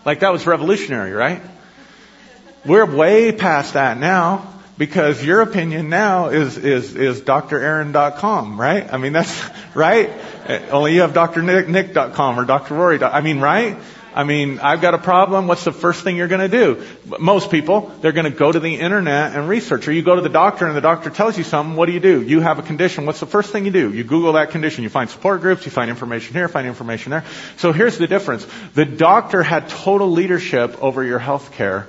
Like 0.05 0.19
that 0.21 0.31
was 0.31 0.45
revolutionary, 0.45 1.11
right? 1.11 1.41
We're 2.65 2.85
way 2.85 3.31
past 3.31 3.73
that 3.73 3.97
now 3.97 4.58
because 4.79 5.21
your 5.21 5.41
opinion 5.41 5.89
now 5.89 6.29
is, 6.29 6.57
is, 6.57 6.95
is 6.95 7.21
draaron.com, 7.21 8.59
right? 8.59 8.91
I 8.91 8.97
mean, 8.97 9.11
that's, 9.11 9.49
right? 9.75 10.09
Only 10.71 10.95
you 10.95 11.01
have 11.01 11.11
drnick.com 11.11 12.39
or 12.39 12.45
drrory. 12.45 13.03
I 13.03 13.19
mean, 13.19 13.41
right? 13.41 13.77
I 14.15 14.23
mean, 14.23 14.59
I've 14.59 14.81
got 14.81 14.93
a 14.93 14.97
problem. 14.97 15.47
What's 15.47 15.65
the 15.65 15.73
first 15.73 16.03
thing 16.03 16.15
you're 16.15 16.29
going 16.29 16.49
to 16.49 16.57
do? 16.57 16.83
Most 17.19 17.51
people, 17.51 17.91
they're 18.01 18.13
going 18.13 18.31
to 18.31 18.37
go 18.37 18.51
to 18.51 18.59
the 18.59 18.75
internet 18.75 19.35
and 19.35 19.49
research. 19.49 19.87
Or 19.87 19.91
you 19.91 20.01
go 20.01 20.15
to 20.15 20.21
the 20.21 20.29
doctor 20.29 20.65
and 20.65 20.75
the 20.75 20.81
doctor 20.81 21.09
tells 21.09 21.37
you 21.37 21.43
something. 21.43 21.75
What 21.75 21.87
do 21.87 21.91
you 21.91 21.99
do? 21.99 22.21
You 22.21 22.39
have 22.39 22.57
a 22.57 22.63
condition. 22.63 23.05
What's 23.05 23.19
the 23.19 23.27
first 23.27 23.51
thing 23.51 23.65
you 23.65 23.71
do? 23.71 23.93
You 23.93 24.05
Google 24.05 24.33
that 24.33 24.51
condition. 24.51 24.83
You 24.83 24.89
find 24.89 25.09
support 25.09 25.41
groups. 25.41 25.65
You 25.65 25.71
find 25.71 25.89
information 25.89 26.33
here, 26.33 26.47
find 26.47 26.65
information 26.65 27.11
there. 27.11 27.25
So 27.57 27.73
here's 27.73 27.97
the 27.97 28.07
difference. 28.07 28.47
The 28.75 28.85
doctor 28.85 29.43
had 29.43 29.69
total 29.69 30.09
leadership 30.09 30.81
over 30.81 31.03
your 31.03 31.19
health 31.19 31.51
care 31.51 31.87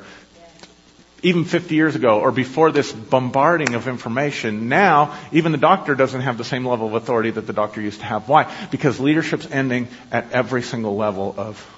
even 1.22 1.44
50 1.44 1.74
years 1.74 1.96
ago 1.96 2.20
or 2.20 2.32
before 2.32 2.72
this 2.72 2.92
bombarding 2.92 3.74
of 3.74 3.88
information. 3.88 4.68
Now, 4.68 5.18
even 5.32 5.52
the 5.52 5.58
doctor 5.58 5.94
doesn't 5.94 6.22
have 6.22 6.38
the 6.38 6.44
same 6.44 6.66
level 6.66 6.86
of 6.86 6.94
authority 6.94 7.30
that 7.30 7.46
the 7.46 7.52
doctor 7.52 7.80
used 7.80 8.00
to 8.00 8.06
have. 8.06 8.28
Why? 8.28 8.52
Because 8.70 9.00
leadership's 9.00 9.50
ending 9.50 9.88
at 10.10 10.32
every 10.32 10.62
single 10.62 10.96
level 10.96 11.34
of 11.36 11.76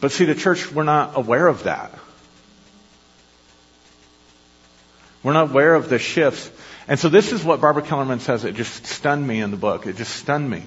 but 0.00 0.12
see, 0.12 0.24
the 0.24 0.34
church, 0.34 0.70
we're 0.70 0.84
not 0.84 1.16
aware 1.16 1.46
of 1.46 1.64
that. 1.64 1.92
We're 5.22 5.32
not 5.32 5.50
aware 5.50 5.74
of 5.74 5.88
the 5.88 5.98
shifts. 5.98 6.50
And 6.86 6.98
so 6.98 7.08
this 7.08 7.32
is 7.32 7.42
what 7.42 7.60
Barbara 7.60 7.82
Kellerman 7.82 8.20
says. 8.20 8.44
It 8.44 8.54
just 8.54 8.86
stunned 8.86 9.26
me 9.26 9.40
in 9.40 9.50
the 9.50 9.56
book. 9.56 9.86
It 9.86 9.96
just 9.96 10.14
stunned 10.14 10.48
me. 10.48 10.64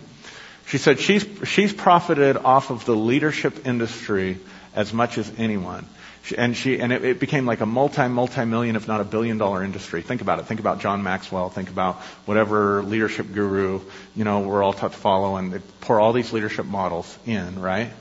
She 0.66 0.78
said 0.78 1.00
she's, 1.00 1.26
she's 1.46 1.74
profited 1.74 2.38
off 2.38 2.70
of 2.70 2.86
the 2.86 2.96
leadership 2.96 3.66
industry 3.66 4.38
as 4.76 4.94
much 4.94 5.18
as 5.18 5.32
anyone. 5.38 5.86
And 6.32 6.56
she, 6.56 6.80
and 6.80 6.92
it, 6.92 7.04
it 7.04 7.20
became 7.20 7.46
like 7.46 7.62
a 7.62 7.66
multi, 7.66 8.08
multi-million, 8.08 8.76
if 8.76 8.88
not 8.88 9.02
a 9.02 9.04
billion 9.04 9.38
dollar 9.38 9.64
industry. 9.64 10.02
Think 10.02 10.22
about 10.22 10.40
it. 10.40 10.46
Think 10.46 10.60
about 10.60 10.80
John 10.80 11.04
Maxwell. 11.04 11.50
Think 11.50 11.70
about 11.70 11.96
whatever 12.26 12.84
leadership 12.84 13.34
guru, 13.34 13.82
you 14.16 14.24
know, 14.24 14.42
we're 14.42 14.64
all 14.64 14.74
taught 14.74 14.94
to 14.94 14.98
follow 14.98 15.38
and 15.38 15.54
they 15.54 15.60
pour 15.82 16.00
all 16.00 16.14
these 16.14 16.34
leadership 16.34 16.66
models 16.66 17.18
in, 17.26 17.60
right? 17.60 17.92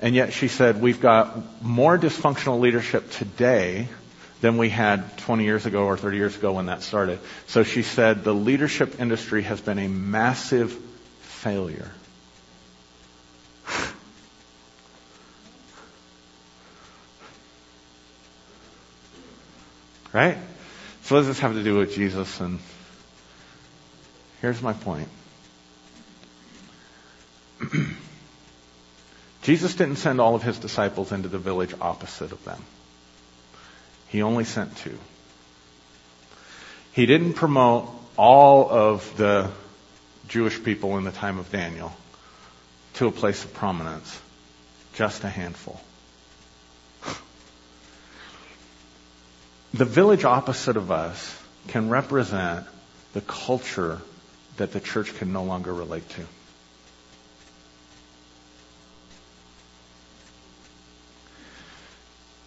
And 0.00 0.14
yet 0.14 0.32
she 0.32 0.48
said, 0.48 0.80
we've 0.80 1.00
got 1.00 1.62
more 1.62 1.96
dysfunctional 1.96 2.60
leadership 2.60 3.10
today 3.12 3.88
than 4.40 4.56
we 4.58 4.68
had 4.68 5.16
20 5.18 5.44
years 5.44 5.64
ago 5.66 5.84
or 5.84 5.96
30 5.96 6.16
years 6.16 6.36
ago 6.36 6.52
when 6.52 6.66
that 6.66 6.82
started. 6.82 7.20
So 7.46 7.62
she 7.62 7.82
said 7.82 8.24
the 8.24 8.34
leadership 8.34 9.00
industry 9.00 9.42
has 9.44 9.60
been 9.60 9.78
a 9.78 9.88
massive 9.88 10.72
failure. 11.20 11.90
Right? 20.12 20.38
So 21.02 21.14
what 21.14 21.22
does 21.22 21.28
this 21.28 21.38
have 21.40 21.54
to 21.54 21.62
do 21.62 21.76
with 21.76 21.94
Jesus? 21.94 22.40
And 22.40 22.58
here's 24.40 24.62
my 24.62 24.72
point. 24.72 25.08
Jesus 29.42 29.74
didn't 29.74 29.96
send 29.96 30.20
all 30.20 30.34
of 30.34 30.42
his 30.42 30.58
disciples 30.58 31.10
into 31.12 31.28
the 31.28 31.38
village 31.38 31.74
opposite 31.80 32.32
of 32.32 32.44
them. 32.44 32.62
He 34.08 34.22
only 34.22 34.44
sent 34.44 34.76
two. 34.76 34.98
He 36.92 37.06
didn't 37.06 37.34
promote 37.34 37.88
all 38.16 38.70
of 38.70 39.16
the 39.16 39.50
Jewish 40.28 40.62
people 40.62 40.98
in 40.98 41.04
the 41.04 41.12
time 41.12 41.38
of 41.38 41.50
Daniel 41.50 41.92
to 42.94 43.06
a 43.06 43.12
place 43.12 43.44
of 43.44 43.54
prominence. 43.54 44.20
Just 44.94 45.24
a 45.24 45.28
handful. 45.28 45.80
The 49.74 49.84
village 49.84 50.24
opposite 50.24 50.76
of 50.76 50.90
us 50.90 51.38
can 51.68 51.88
represent 51.88 52.66
the 53.14 53.20
culture 53.20 54.00
that 54.56 54.72
the 54.72 54.80
church 54.80 55.14
can 55.16 55.32
no 55.32 55.44
longer 55.44 55.72
relate 55.72 56.08
to. 56.10 56.26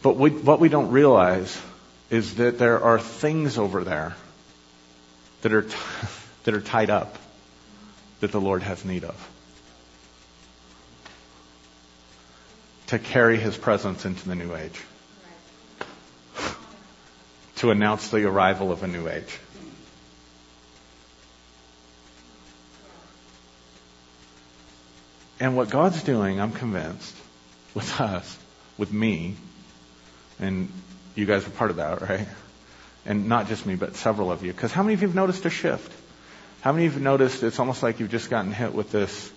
But 0.02 0.18
we, 0.18 0.30
what 0.30 0.60
we 0.60 0.70
don't 0.70 0.92
realize 0.92 1.60
is 2.12 2.36
that 2.36 2.60
there 2.60 2.84
are 2.84 3.00
things 3.00 3.58
over 3.58 3.84
there 3.84 4.16
that 5.42 5.52
are, 5.52 5.64
t- 5.64 5.76
that 6.44 6.54
are 6.54 6.62
tied 6.62 6.92
up 6.92 7.18
that 8.20 8.32
the 8.32 8.40
Lord 8.40 8.62
has 8.62 8.86
need 8.86 9.04
of. 9.04 9.32
To 12.88 13.00
carry 13.00 13.38
his 13.38 13.58
presence 13.58 14.06
into 14.06 14.28
the 14.28 14.36
new 14.36 14.56
age. 14.56 14.80
To 17.58 17.72
announce 17.72 18.10
the 18.10 18.26
arrival 18.26 18.72
of 18.72 18.84
a 18.84 18.88
new 18.88 19.08
age. 19.08 19.40
And 25.40 25.56
what 25.58 25.70
God's 25.70 26.02
doing, 26.04 26.40
I'm 26.40 26.52
convinced, 26.52 27.16
with 27.74 28.00
us, 28.00 28.38
with 28.78 28.92
me, 28.92 29.36
and 30.40 30.72
you 31.14 31.26
guys 31.26 31.46
are 31.46 31.52
part 31.52 31.72
of 31.72 31.78
that, 31.78 32.02
right? 32.02 32.28
And 33.06 33.28
not 33.28 33.48
just 33.48 33.66
me, 33.66 33.76
but 33.76 33.96
several 33.96 34.32
of 34.32 34.44
you. 34.44 34.52
Because 34.52 34.72
how 34.72 34.82
many 34.84 34.94
of 34.94 35.02
you 35.02 35.08
have 35.08 35.16
noticed 35.16 35.46
a 35.46 35.50
shift? 35.50 35.92
How 36.62 36.72
many 36.72 36.86
of 36.86 36.94
you 36.94 36.96
have 36.96 37.04
noticed 37.04 37.44
it's 37.44 37.60
almost 37.60 37.84
like 37.84 38.00
you've 38.00 38.12
just 38.12 38.30
gotten 38.30 38.52
hit 38.52 38.74
with 38.74 38.92
this 38.92 39.32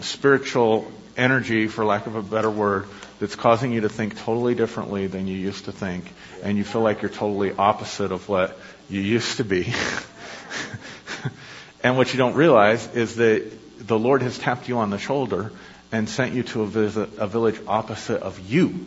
spiritual 0.00 0.90
energy, 1.16 1.68
for 1.68 1.84
lack 1.84 2.06
of 2.06 2.16
a 2.16 2.22
better 2.22 2.50
word, 2.50 2.86
that's 3.20 3.36
causing 3.36 3.72
you 3.72 3.82
to 3.82 3.88
think 3.88 4.18
totally 4.18 4.54
differently 4.54 5.06
than 5.06 5.26
you 5.26 5.36
used 5.36 5.66
to 5.66 5.72
think, 5.72 6.12
and 6.42 6.58
you 6.58 6.64
feel 6.64 6.82
like 6.82 7.02
you're 7.02 7.10
totally 7.10 7.52
opposite 7.52 8.12
of 8.12 8.28
what 8.28 8.58
you 8.88 9.00
used 9.00 9.38
to 9.38 9.44
be. 9.44 9.72
and 11.82 11.96
what 11.96 12.12
you 12.12 12.18
don't 12.18 12.34
realize 12.34 12.86
is 12.94 13.16
that 13.16 13.50
the 13.86 13.98
Lord 13.98 14.22
has 14.22 14.38
tapped 14.38 14.68
you 14.68 14.78
on 14.78 14.90
the 14.90 14.98
shoulder 14.98 15.52
and 15.92 16.08
sent 16.08 16.34
you 16.34 16.42
to 16.42 16.62
a, 16.62 16.66
visit, 16.66 17.10
a 17.18 17.26
village 17.26 17.60
opposite 17.66 18.22
of 18.22 18.50
you, 18.50 18.86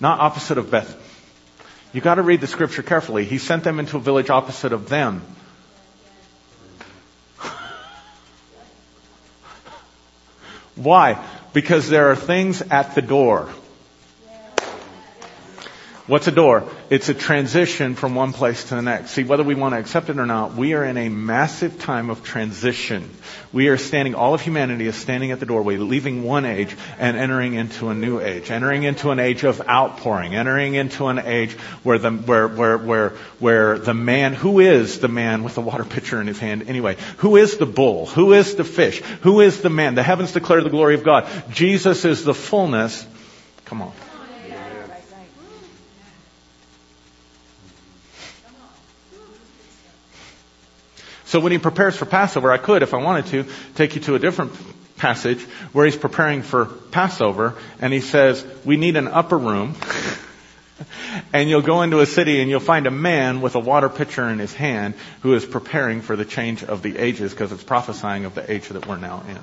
not 0.00 0.20
opposite 0.20 0.58
of 0.58 0.70
Beth. 0.70 1.00
You 1.92 2.00
got 2.00 2.16
to 2.16 2.22
read 2.22 2.40
the 2.40 2.48
scripture 2.48 2.82
carefully. 2.82 3.24
He 3.24 3.38
sent 3.38 3.62
them 3.62 3.78
into 3.78 3.98
a 3.98 4.00
village 4.00 4.30
opposite 4.30 4.72
of 4.72 4.88
them. 4.88 5.22
Why? 10.76 11.24
Because 11.52 11.88
there 11.88 12.10
are 12.10 12.16
things 12.16 12.62
at 12.62 12.94
the 12.94 13.02
door. 13.02 13.48
What's 16.06 16.28
a 16.28 16.32
door? 16.32 16.68
It's 16.90 17.08
a 17.08 17.14
transition 17.14 17.94
from 17.94 18.14
one 18.14 18.34
place 18.34 18.64
to 18.64 18.74
the 18.74 18.82
next. 18.82 19.12
See, 19.12 19.24
whether 19.24 19.42
we 19.42 19.54
want 19.54 19.74
to 19.74 19.78
accept 19.78 20.10
it 20.10 20.18
or 20.18 20.26
not, 20.26 20.54
we 20.54 20.74
are 20.74 20.84
in 20.84 20.98
a 20.98 21.08
massive 21.08 21.80
time 21.80 22.10
of 22.10 22.22
transition. 22.22 23.08
We 23.54 23.68
are 23.68 23.78
standing, 23.78 24.14
all 24.14 24.34
of 24.34 24.42
humanity 24.42 24.86
is 24.86 24.96
standing 24.96 25.30
at 25.30 25.40
the 25.40 25.46
doorway, 25.46 25.78
leaving 25.78 26.22
one 26.22 26.44
age 26.44 26.76
and 26.98 27.16
entering 27.16 27.54
into 27.54 27.88
a 27.88 27.94
new 27.94 28.20
age, 28.20 28.50
entering 28.50 28.82
into 28.82 29.12
an 29.12 29.18
age 29.18 29.44
of 29.44 29.66
outpouring, 29.66 30.34
entering 30.34 30.74
into 30.74 31.06
an 31.06 31.20
age 31.20 31.54
where 31.84 31.98
the, 31.98 32.10
where, 32.10 32.48
where, 32.48 32.76
where, 32.76 33.08
where 33.38 33.78
the 33.78 33.94
man, 33.94 34.34
who 34.34 34.60
is 34.60 34.98
the 34.98 35.08
man 35.08 35.42
with 35.42 35.54
the 35.54 35.62
water 35.62 35.84
pitcher 35.84 36.20
in 36.20 36.26
his 36.26 36.38
hand 36.38 36.68
anyway? 36.68 36.98
Who 37.18 37.36
is 37.36 37.56
the 37.56 37.64
bull? 37.64 38.04
Who 38.04 38.34
is 38.34 38.56
the 38.56 38.64
fish? 38.64 39.00
Who 39.22 39.40
is 39.40 39.62
the 39.62 39.70
man? 39.70 39.94
The 39.94 40.02
heavens 40.02 40.32
declare 40.32 40.60
the 40.60 40.68
glory 40.68 40.96
of 40.96 41.02
God. 41.02 41.26
Jesus 41.48 42.04
is 42.04 42.24
the 42.24 42.34
fullness. 42.34 43.06
Come 43.64 43.80
on. 43.80 43.92
So 51.34 51.40
when 51.40 51.50
he 51.50 51.58
prepares 51.58 51.96
for 51.96 52.04
Passover, 52.04 52.52
I 52.52 52.58
could, 52.58 52.84
if 52.84 52.94
I 52.94 52.98
wanted 52.98 53.26
to, 53.26 53.46
take 53.74 53.96
you 53.96 54.00
to 54.02 54.14
a 54.14 54.20
different 54.20 54.52
passage 54.96 55.42
where 55.72 55.84
he's 55.84 55.96
preparing 55.96 56.42
for 56.42 56.66
Passover 56.66 57.56
and 57.80 57.92
he 57.92 57.98
says, 57.98 58.46
we 58.64 58.76
need 58.76 58.94
an 58.94 59.08
upper 59.08 59.36
room. 59.36 59.74
and 61.32 61.50
you'll 61.50 61.60
go 61.60 61.82
into 61.82 61.98
a 61.98 62.06
city 62.06 62.40
and 62.40 62.48
you'll 62.48 62.60
find 62.60 62.86
a 62.86 62.92
man 62.92 63.40
with 63.40 63.56
a 63.56 63.58
water 63.58 63.88
pitcher 63.88 64.28
in 64.28 64.38
his 64.38 64.54
hand 64.54 64.94
who 65.22 65.34
is 65.34 65.44
preparing 65.44 66.02
for 66.02 66.14
the 66.14 66.24
change 66.24 66.62
of 66.62 66.82
the 66.82 66.96
ages 66.96 67.32
because 67.32 67.50
it's 67.50 67.64
prophesying 67.64 68.26
of 68.26 68.36
the 68.36 68.48
age 68.48 68.68
that 68.68 68.86
we're 68.86 68.96
now 68.96 69.24
in. 69.28 69.38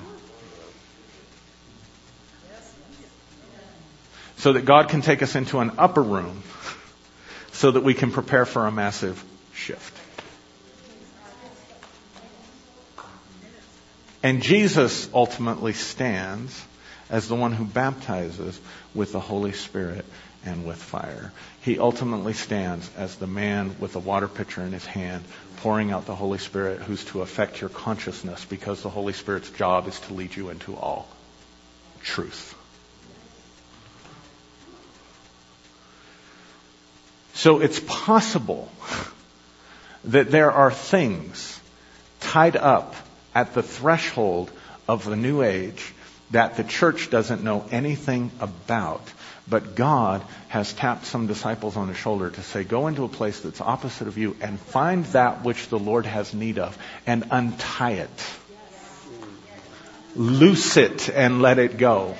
So 4.38 4.54
that 4.54 4.64
God 4.64 4.88
can 4.88 5.02
take 5.02 5.22
us 5.22 5.34
into 5.34 5.58
an 5.58 5.72
upper 5.76 6.02
room 6.02 6.42
so 7.52 7.70
that 7.70 7.84
we 7.84 7.92
can 7.92 8.12
prepare 8.12 8.46
for 8.46 8.66
a 8.66 8.72
massive 8.72 9.22
shift. 9.52 9.98
And 14.22 14.42
Jesus 14.42 15.08
ultimately 15.12 15.72
stands 15.72 16.64
as 17.10 17.28
the 17.28 17.34
one 17.34 17.52
who 17.52 17.64
baptizes 17.64 18.58
with 18.94 19.12
the 19.12 19.20
Holy 19.20 19.52
Spirit 19.52 20.04
and 20.44 20.64
with 20.64 20.80
fire. 20.80 21.32
He 21.62 21.78
ultimately 21.78 22.32
stands 22.32 22.88
as 22.96 23.16
the 23.16 23.26
man 23.26 23.76
with 23.80 23.92
the 23.92 23.98
water 23.98 24.28
pitcher 24.28 24.62
in 24.62 24.72
his 24.72 24.86
hand, 24.86 25.24
pouring 25.58 25.90
out 25.90 26.06
the 26.06 26.14
Holy 26.14 26.38
Spirit 26.38 26.80
who's 26.80 27.04
to 27.06 27.22
affect 27.22 27.60
your 27.60 27.70
consciousness 27.70 28.44
because 28.44 28.82
the 28.82 28.90
Holy 28.90 29.12
Spirit's 29.12 29.50
job 29.50 29.88
is 29.88 29.98
to 30.00 30.14
lead 30.14 30.34
you 30.34 30.50
into 30.50 30.76
all 30.76 31.08
truth. 32.02 32.54
So 37.34 37.60
it's 37.60 37.80
possible 37.80 38.70
that 40.04 40.30
there 40.30 40.52
are 40.52 40.70
things 40.70 41.58
tied 42.20 42.56
up 42.56 42.94
at 43.34 43.54
the 43.54 43.62
threshold 43.62 44.50
of 44.88 45.04
the 45.04 45.16
new 45.16 45.42
age 45.42 45.94
that 46.30 46.56
the 46.56 46.64
church 46.64 47.10
doesn't 47.10 47.44
know 47.44 47.64
anything 47.70 48.30
about. 48.40 49.02
But 49.48 49.74
God 49.74 50.22
has 50.48 50.72
tapped 50.72 51.04
some 51.04 51.26
disciples 51.26 51.76
on 51.76 51.88
the 51.88 51.94
shoulder 51.94 52.30
to 52.30 52.42
say, 52.42 52.64
go 52.64 52.86
into 52.86 53.04
a 53.04 53.08
place 53.08 53.40
that's 53.40 53.60
opposite 53.60 54.08
of 54.08 54.16
you 54.16 54.36
and 54.40 54.58
find 54.58 55.04
that 55.06 55.44
which 55.44 55.68
the 55.68 55.78
Lord 55.78 56.06
has 56.06 56.32
need 56.32 56.58
of 56.58 56.76
and 57.06 57.24
untie 57.30 57.92
it. 57.92 58.26
Loose 60.14 60.76
it 60.76 61.08
and 61.08 61.42
let 61.42 61.58
it 61.58 61.76
go. 61.76 62.14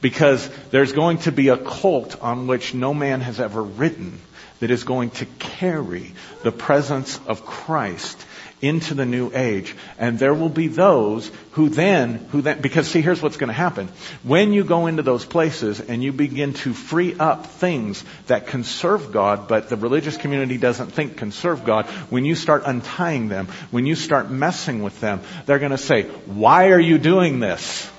Because 0.00 0.48
there's 0.70 0.92
going 0.92 1.18
to 1.18 1.32
be 1.32 1.48
a 1.48 1.56
colt 1.56 2.22
on 2.22 2.46
which 2.46 2.74
no 2.74 2.92
man 2.94 3.20
has 3.20 3.40
ever 3.40 3.62
ridden 3.62 4.20
that 4.60 4.70
is 4.70 4.84
going 4.84 5.10
to 5.10 5.26
carry 5.38 6.12
the 6.42 6.52
presence 6.52 7.18
of 7.26 7.44
Christ 7.44 8.18
into 8.62 8.94
the 8.94 9.04
new 9.04 9.30
age. 9.34 9.74
And 9.98 10.18
there 10.18 10.32
will 10.32 10.48
be 10.48 10.68
those 10.68 11.30
who 11.52 11.68
then, 11.68 12.14
who 12.30 12.40
then, 12.40 12.60
because 12.60 12.88
see, 12.88 13.02
here's 13.02 13.20
what's 13.20 13.36
going 13.36 13.48
to 13.48 13.54
happen. 13.54 13.88
When 14.22 14.52
you 14.52 14.64
go 14.64 14.86
into 14.86 15.02
those 15.02 15.26
places 15.26 15.80
and 15.80 16.02
you 16.02 16.12
begin 16.12 16.54
to 16.54 16.72
free 16.72 17.14
up 17.18 17.46
things 17.46 18.02
that 18.28 18.46
can 18.46 18.64
serve 18.64 19.12
God, 19.12 19.46
but 19.46 19.68
the 19.68 19.76
religious 19.76 20.16
community 20.16 20.56
doesn't 20.56 20.92
think 20.92 21.18
can 21.18 21.32
serve 21.32 21.64
God, 21.64 21.86
when 22.10 22.24
you 22.24 22.34
start 22.34 22.62
untying 22.64 23.28
them, 23.28 23.48
when 23.70 23.84
you 23.84 23.94
start 23.94 24.30
messing 24.30 24.82
with 24.82 25.00
them, 25.00 25.20
they're 25.44 25.58
going 25.58 25.72
to 25.72 25.78
say, 25.78 26.04
why 26.04 26.70
are 26.70 26.80
you 26.80 26.96
doing 26.98 27.40
this? 27.40 27.90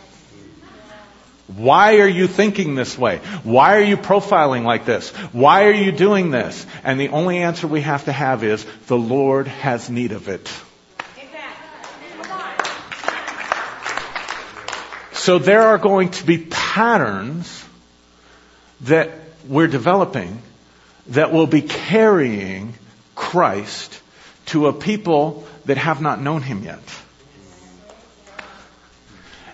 Why 1.55 1.99
are 1.99 2.07
you 2.07 2.27
thinking 2.27 2.75
this 2.75 2.97
way? 2.97 3.19
Why 3.43 3.77
are 3.77 3.83
you 3.83 3.95
profiling 3.95 4.63
like 4.63 4.86
this? 4.86 5.12
Why 5.31 5.65
are 5.65 5.73
you 5.73 5.93
doing 5.93 6.29
this? 6.29 6.65
And 6.83 6.99
the 6.99 7.10
only 7.10 7.38
answer 7.38 7.67
we 7.67 7.81
have 7.81 8.05
to 8.05 8.12
have 8.12 8.43
is, 8.43 8.65
the 8.88 8.97
Lord 8.97 9.47
has 9.47 9.89
need 9.89 10.12
of 10.12 10.27
it. 10.27 10.51
So 15.13 15.39
there 15.39 15.63
are 15.63 15.77
going 15.77 16.12
to 16.12 16.25
be 16.25 16.38
patterns 16.38 17.63
that 18.81 19.12
we're 19.47 19.67
developing 19.67 20.41
that 21.07 21.31
will 21.31 21.47
be 21.47 21.62
carrying 21.62 22.73
Christ 23.15 24.01
to 24.47 24.67
a 24.67 24.73
people 24.73 25.45
that 25.65 25.77
have 25.77 26.01
not 26.01 26.21
known 26.21 26.41
Him 26.41 26.63
yet 26.63 26.81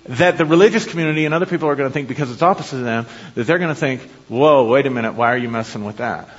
that 0.06 0.38
the 0.38 0.46
religious 0.46 0.86
community 0.86 1.26
and 1.26 1.34
other 1.34 1.46
people 1.46 1.70
are 1.70 1.76
going 1.76 1.90
to 1.90 1.94
think 1.94 2.08
because 2.08 2.32
it's 2.32 2.42
opposite 2.42 2.78
of 2.78 2.84
them, 2.84 3.06
that 3.36 3.48
they're 3.48 3.60
going 3.60 3.74
to 3.74 3.80
think, 3.80 4.02
whoa, 4.28 4.68
wait 4.68 4.86
a 4.86 4.90
minute, 4.90 5.14
why 5.14 5.34
are 5.34 5.38
you 5.38 5.50
messing 5.50 5.86
with 5.86 5.98
that? 5.98 6.30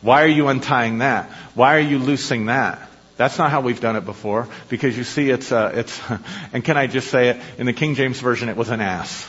Why 0.00 0.24
are 0.24 0.28
you 0.28 0.48
untying 0.48 0.98
that? 0.98 1.30
Why 1.54 1.76
are 1.76 1.80
you 1.80 1.98
loosing 1.98 2.46
that? 2.46 2.88
That's 3.16 3.38
not 3.38 3.52
how 3.52 3.60
we've 3.60 3.80
done 3.80 3.94
it 3.94 4.04
before, 4.04 4.48
because 4.68 4.96
you 4.98 5.04
see, 5.04 5.30
it's, 5.30 5.52
uh, 5.52 5.70
it's, 5.74 6.00
and 6.52 6.64
can 6.64 6.76
I 6.76 6.88
just 6.88 7.08
say 7.08 7.28
it? 7.28 7.40
In 7.58 7.66
the 7.66 7.72
King 7.72 7.94
James 7.94 8.18
Version, 8.18 8.48
it 8.48 8.56
was 8.56 8.68
an 8.70 8.80
ass. 8.80 9.28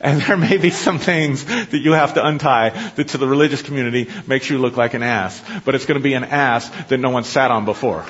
and 0.00 0.20
there 0.20 0.36
may 0.36 0.56
be 0.56 0.70
some 0.70 0.98
things 0.98 1.44
that 1.44 1.78
you 1.78 1.92
have 1.92 2.14
to 2.14 2.26
untie 2.26 2.70
that 2.70 3.08
to 3.08 3.18
the 3.18 3.28
religious 3.28 3.62
community 3.62 4.10
makes 4.26 4.50
you 4.50 4.58
look 4.58 4.76
like 4.76 4.94
an 4.94 5.04
ass. 5.04 5.40
But 5.64 5.76
it's 5.76 5.86
going 5.86 6.00
to 6.00 6.02
be 6.02 6.14
an 6.14 6.24
ass 6.24 6.68
that 6.88 6.98
no 6.98 7.10
one 7.10 7.22
sat 7.22 7.52
on 7.52 7.64
before. 7.64 8.04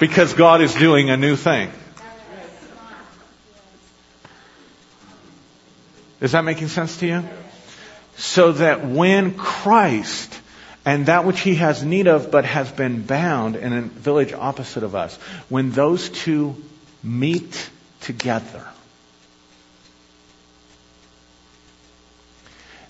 Because 0.00 0.32
God 0.32 0.62
is 0.62 0.74
doing 0.74 1.10
a 1.10 1.16
new 1.16 1.36
thing. 1.36 1.70
Is 6.20 6.32
that 6.32 6.44
making 6.44 6.68
sense 6.68 6.96
to 6.98 7.06
you? 7.06 7.28
So 8.16 8.52
that 8.52 8.86
when 8.86 9.34
Christ 9.34 10.34
and 10.86 11.06
that 11.06 11.26
which 11.26 11.40
he 11.40 11.56
has 11.56 11.84
need 11.84 12.06
of 12.06 12.30
but 12.30 12.46
has 12.46 12.70
been 12.72 13.02
bound 13.02 13.56
in 13.56 13.72
a 13.72 13.82
village 13.82 14.32
opposite 14.32 14.82
of 14.82 14.94
us, 14.94 15.16
when 15.48 15.70
those 15.70 16.08
two 16.08 16.56
meet 17.02 17.70
together. 18.00 18.66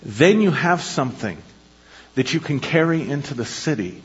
Then 0.01 0.41
you 0.41 0.51
have 0.51 0.81
something 0.81 1.37
that 2.15 2.33
you 2.33 2.39
can 2.39 2.59
carry 2.59 3.07
into 3.07 3.33
the 3.33 3.45
city 3.45 4.01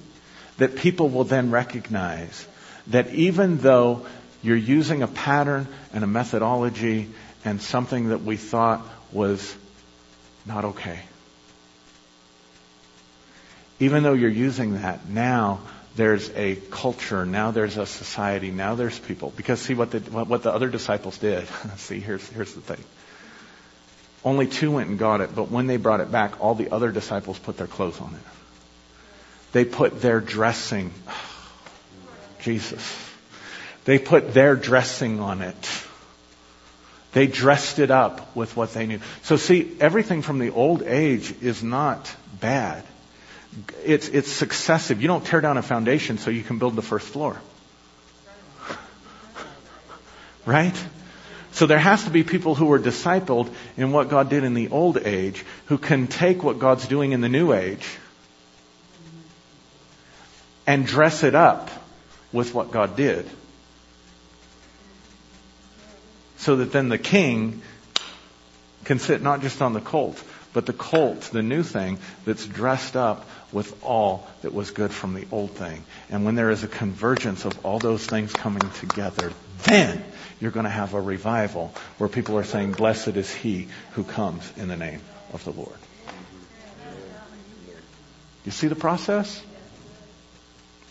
that 0.59 0.77
people 0.77 1.09
will 1.09 1.25
then 1.25 1.51
recognize 1.51 2.47
that 2.89 3.13
even 3.15 3.59
though 3.59 4.07
you're 4.43 4.57
using 4.57 5.03
a 5.03 5.09
pattern 5.09 5.67
and 5.93 6.05
a 6.05 6.07
methodology 6.07 7.09
and 7.45 7.61
something 7.61 8.11
that 8.11 8.23
we 8.23 8.37
thought 8.37 8.87
was 9.13 9.55
not 10.45 10.65
okay. 10.65 11.01
Even 13.79 14.03
though 14.03 14.15
you're 14.15 14.31
using 14.31 14.75
that, 14.75 15.09
now 15.09 15.61
there's 15.97 16.31
a 16.31 16.57
culture, 16.71 17.27
now 17.27 17.51
there's 17.51 17.77
a 17.77 17.87
society, 17.87 18.51
now 18.51 18.75
there's 18.75 18.99
people. 18.99 19.33
Because 19.37 19.61
see 19.61 19.75
what 19.75 19.91
the, 19.91 20.01
what 20.01 20.43
the 20.43 20.53
other 20.53 20.69
disciples 20.69 21.19
did. 21.19 21.47
see, 21.77 22.01
here's, 22.01 22.27
here's 22.29 22.55
the 22.55 22.61
thing. 22.61 22.83
Only 24.25 24.47
two 24.47 24.73
went 24.73 24.89
and 24.91 24.99
got 24.99 25.21
it, 25.21 25.35
but 25.35 25.51
when 25.51 25.67
they 25.67 25.77
brought 25.77 26.01
it 26.01 26.11
back, 26.11 26.41
all 26.41 26.55
the 26.55 26.73
other 26.73 26.91
disciples 26.91 27.39
put 27.39 27.57
their 27.57 27.67
clothes 27.67 28.01
on 28.01 28.15
it. 28.15 28.33
They 29.53 29.65
put 29.65 30.03
their 30.03 30.21
dressing, 30.21 30.93
Jesus. 32.47 33.11
They 33.87 33.99
put 33.99 34.33
their 34.33 34.55
dressing 34.55 35.19
on 35.19 35.43
it. 35.43 35.83
They 37.11 37.27
dressed 37.27 37.81
it 37.81 37.91
up 37.91 38.37
with 38.37 38.57
what 38.57 38.73
they 38.73 38.87
knew. 38.87 39.01
So 39.23 39.37
see, 39.37 39.77
everything 39.81 40.23
from 40.23 40.39
the 40.39 40.51
old 40.51 40.83
age 40.85 41.35
is 41.43 41.65
not 41.65 42.15
bad. 42.41 42.85
It's, 43.85 44.09
it's 44.09 44.31
successive. 44.31 45.03
You 45.03 45.09
don't 45.09 45.27
tear 45.27 45.41
down 45.41 45.57
a 45.57 45.63
foundation 45.63 46.19
so 46.19 46.31
you 46.31 46.45
can 46.45 46.59
build 46.59 46.77
the 46.77 46.83
first 46.83 47.09
floor. 47.09 47.37
Right? 50.45 50.85
So 51.51 51.67
there 51.67 51.81
has 51.81 52.05
to 52.05 52.11
be 52.11 52.23
people 52.23 52.55
who 52.55 52.67
were 52.67 52.79
discipled 52.79 53.53
in 53.77 53.91
what 53.91 54.09
God 54.09 54.31
did 54.31 54.45
in 54.45 54.55
the 54.55 54.69
old 54.69 54.99
age 54.99 55.45
who 55.67 55.79
can 55.79 56.07
take 56.07 56.45
what 56.45 56.61
God's 56.61 56.87
doing 56.87 57.11
in 57.11 57.23
the 57.23 57.29
new 57.29 57.53
age 57.53 57.89
and 60.65 60.87
dress 60.87 61.25
it 61.25 61.35
up 61.35 61.71
with 62.37 62.55
what 62.55 62.71
God 62.71 62.97
did. 62.97 63.29
So 66.37 66.57
that 66.57 66.71
then 66.71 66.91
the 66.91 66.99
king 66.99 67.63
can 68.85 68.99
sit 68.99 69.23
not 69.23 69.41
just 69.41 69.63
on 69.63 69.73
the 69.73 69.81
colt, 69.81 70.23
but 70.53 70.67
the 70.67 70.75
colt, 70.75 71.23
the 71.33 71.43
new 71.43 71.63
thing 71.63 71.99
that's 72.27 72.47
dressed 72.47 72.95
up 72.95 73.27
with 73.53 73.83
all 73.83 74.29
that 74.43 74.53
was 74.53 74.71
good 74.71 74.93
from 74.93 75.15
the 75.15 75.27
old 75.33 75.53
thing. 75.53 75.83
And 76.11 76.25
when 76.25 76.35
there 76.35 76.51
is 76.51 76.63
a 76.63 76.69
convergence 76.69 77.47
of 77.47 77.65
all 77.65 77.79
those 77.79 78.07
things 78.07 78.33
coming 78.33 78.71
together, 78.81 79.33
then 79.65 80.05
you're 80.39 80.51
going 80.51 80.65
to 80.65 80.71
have 80.71 80.93
a 80.93 81.01
revival 81.01 81.73
where 81.97 82.09
people 82.09 82.37
are 82.37 82.45
saying, 82.45 82.73
Blessed 82.73 83.17
is 83.17 83.33
he 83.33 83.69
who 83.93 84.05
comes 84.05 84.53
in 84.59 84.69
the 84.69 84.77
name 84.77 85.01
of 85.33 85.43
the 85.45 85.53
Lord. 85.53 85.79
You 88.45 88.53
see 88.53 88.69
the 88.69 88.77
process? 88.77 89.43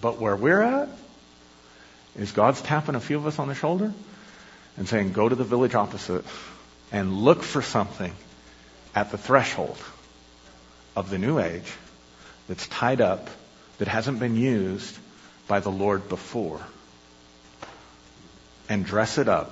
But 0.02 0.20
where 0.20 0.36
we're 0.36 0.62
at 0.62 0.90
is 2.18 2.32
God's 2.32 2.62
tapping 2.62 2.96
a 2.96 3.00
few 3.00 3.18
of 3.18 3.28
us 3.28 3.40
on 3.40 3.48
the 3.48 3.56
shoulder 3.56 3.94
and 4.78 4.88
saying, 4.88 5.12
Go 5.12 5.28
to 5.28 5.36
the 5.36 5.44
village 5.44 5.76
opposite 5.76 6.26
and 6.92 7.14
look 7.14 7.44
for 7.44 7.62
something 7.62 8.14
at 8.94 9.12
the 9.12 9.18
threshold 9.18 9.78
of 10.96 11.10
the 11.10 11.18
new 11.18 11.40
age 11.40 11.72
that's 12.48 12.68
tied 12.68 13.02
up, 13.02 13.30
that 13.78 13.88
hasn't 13.88 14.20
been 14.20 14.38
used 14.38 14.98
by 15.48 15.60
the 15.60 15.72
Lord 15.72 16.08
before 16.08 16.62
and 18.70 18.86
dress 18.86 19.18
it 19.18 19.28
up 19.28 19.52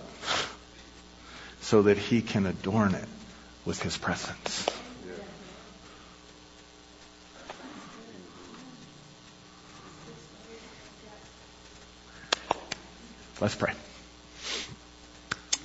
so 1.61 1.83
that 1.83 1.97
he 1.97 2.21
can 2.21 2.45
adorn 2.45 2.95
it 2.95 3.07
with 3.65 3.81
his 3.81 3.97
presence. 3.97 4.65
Let's 13.43 13.55
pray. 13.55 13.73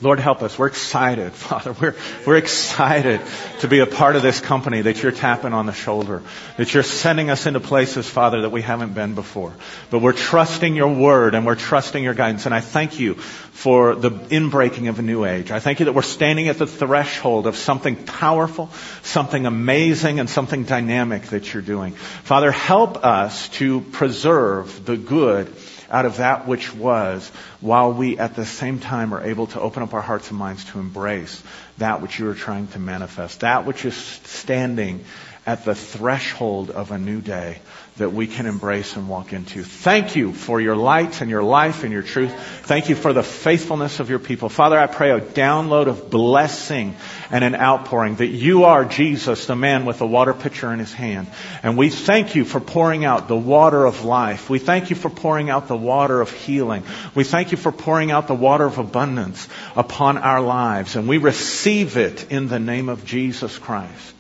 Lord, 0.03 0.19
help 0.19 0.43
us. 0.43 0.59
We're 0.59 0.67
excited, 0.67 1.33
Father. 1.35 1.73
We're, 1.81 1.95
we're 2.27 2.37
excited 2.37 3.21
to 3.61 3.69
be 3.69 3.79
a 3.79 3.87
part 3.87 4.17
of 4.17 4.23
this 4.23 4.41
company 4.41 4.81
that 4.81 5.01
you're 5.01 5.13
tapping 5.13 5.53
on 5.53 5.67
the 5.67 5.73
shoulder, 5.73 6.25
that 6.57 6.75
you're 6.75 6.83
sending 6.83 7.31
us 7.31 7.47
into 7.47 7.61
places, 7.61 8.09
Father, 8.09 8.41
that 8.43 8.51
we 8.51 8.63
haven't 8.63 8.95
been 8.95 9.15
before. 9.15 9.55
But 9.91 10.01
we're 10.01 10.13
trusting 10.13 10.75
your 10.75 10.93
word 10.93 11.37
and 11.37 11.47
we're 11.47 11.55
trusting 11.55 12.03
your 12.03 12.15
guidance. 12.15 12.47
And 12.47 12.55
I 12.55 12.63
thank 12.63 12.99
you 12.99 13.15
for 13.15 13.95
the 13.95 14.11
inbreaking 14.11 14.89
of 14.89 14.99
a 14.99 15.03
new 15.03 15.25
age. 15.25 15.53
I 15.53 15.61
thank 15.61 15.79
you 15.79 15.85
that 15.85 15.93
we're 15.93 16.03
standing 16.03 16.49
at 16.49 16.59
the 16.59 16.67
threshold 16.67 17.47
of 17.47 17.55
something 17.55 17.95
powerful, 17.95 18.71
something 19.05 19.47
amazing, 19.47 20.19
and 20.19 20.29
something 20.29 20.65
dynamic 20.65 21.27
that 21.27 21.55
you're 21.55 21.63
doing. 21.63 21.93
Father, 21.93 22.51
help 22.51 23.05
us 23.05 23.49
to 23.51 23.83
preserve 23.83 24.85
the 24.85 24.97
good 24.97 25.55
out 25.91 26.07
of 26.07 26.19
that 26.19 26.47
which 26.47 26.75
was, 26.75 27.29
while 27.61 27.93
we 27.93 28.19
at 28.19 28.35
the 28.35 28.47
same 28.47 28.79
time 28.79 29.15
are 29.15 29.25
able 29.25 29.47
to 29.49 29.61
open 29.61 29.83
up 29.83 29.95
our 29.95 30.03
hearts 30.03 30.31
and 30.31 30.39
minds 30.39 30.65
to 30.67 30.79
embrace 30.79 31.43
that 31.79 32.03
which 32.03 32.19
you 32.19 32.29
are 32.29 32.35
trying 32.35 32.67
to 32.69 32.79
manifest, 32.79 33.41
that 33.41 33.67
which 33.67 33.85
is 33.85 33.97
standing 33.97 35.05
at 35.47 35.65
the 35.65 35.75
threshold 35.75 36.71
of 36.71 36.91
a 36.91 36.99
new 36.99 37.21
day 37.23 37.59
that 37.97 38.13
we 38.13 38.27
can 38.27 38.47
embrace 38.47 38.97
and 38.97 39.09
walk 39.09 39.33
into. 39.33 39.65
Thank 39.65 40.15
you 40.15 40.33
for 40.33 40.61
your 40.61 40.77
light 40.77 41.21
and 41.21 41.31
your 41.31 41.43
life 41.43 41.85
and 41.85 41.93
your 41.93 42.03
truth. 42.03 42.33
Thank 42.63 42.89
you 42.89 42.95
for 42.95 43.13
the 43.13 43.23
faithfulness 43.23 43.99
of 43.99 44.11
your 44.11 44.19
people. 44.19 44.49
Father, 44.49 44.79
I 44.79 44.87
pray 44.87 45.11
a 45.11 45.21
download 45.21 45.87
of 45.87 46.11
blessing 46.11 46.97
and 47.31 47.45
an 47.45 47.55
outpouring 47.55 48.17
that 48.17 48.29
you 48.29 48.65
are 48.65 48.85
Jesus, 48.85 49.47
the 49.47 49.57
man 49.57 49.85
with 49.85 49.99
the 49.99 50.07
water 50.07 50.33
pitcher 50.33 50.73
in 50.73 50.79
his 50.79 50.93
hand. 50.93 51.29
And 51.63 51.77
we 51.77 51.91
thank 51.91 52.35
you 52.35 52.45
for 52.45 52.61
pouring 52.61 53.05
out 53.05 53.29
the 53.29 53.37
water 53.37 53.85
of 53.85 54.05
life. 54.05 54.49
We 54.49 54.59
thank 54.59 54.91
you 54.91 54.97
for 54.97 55.11
pouring 55.11 55.51
out 55.51 55.69
the 55.69 55.77
water 55.77 56.21
of 56.21 56.33
healing. 56.33 56.85
We 57.15 57.25
thank 57.25 57.51
you 57.53 57.59
for 57.59 57.73
pouring 57.73 58.11
out 58.11 58.29
the 58.29 58.35
water 58.35 58.65
of 58.65 58.79
abundance 58.79 59.49
upon 59.77 60.19
our 60.19 60.41
lives. 60.41 60.97
And 60.97 61.09
we 61.09 61.19
receive 61.19 61.97
it 61.97 62.31
in 62.31 62.49
the 62.49 62.59
name 62.59 62.89
of 62.89 63.05
Jesus 63.05 63.59
Christ. 63.59 64.15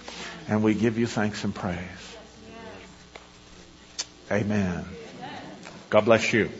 And 0.48 0.62
we 0.62 0.74
give 0.74 0.98
you 0.98 1.06
thanks 1.06 1.44
and 1.44 1.54
praise. 1.54 1.78
Amen. 4.30 4.84
God 5.90 6.04
bless 6.04 6.32
you. 6.32 6.50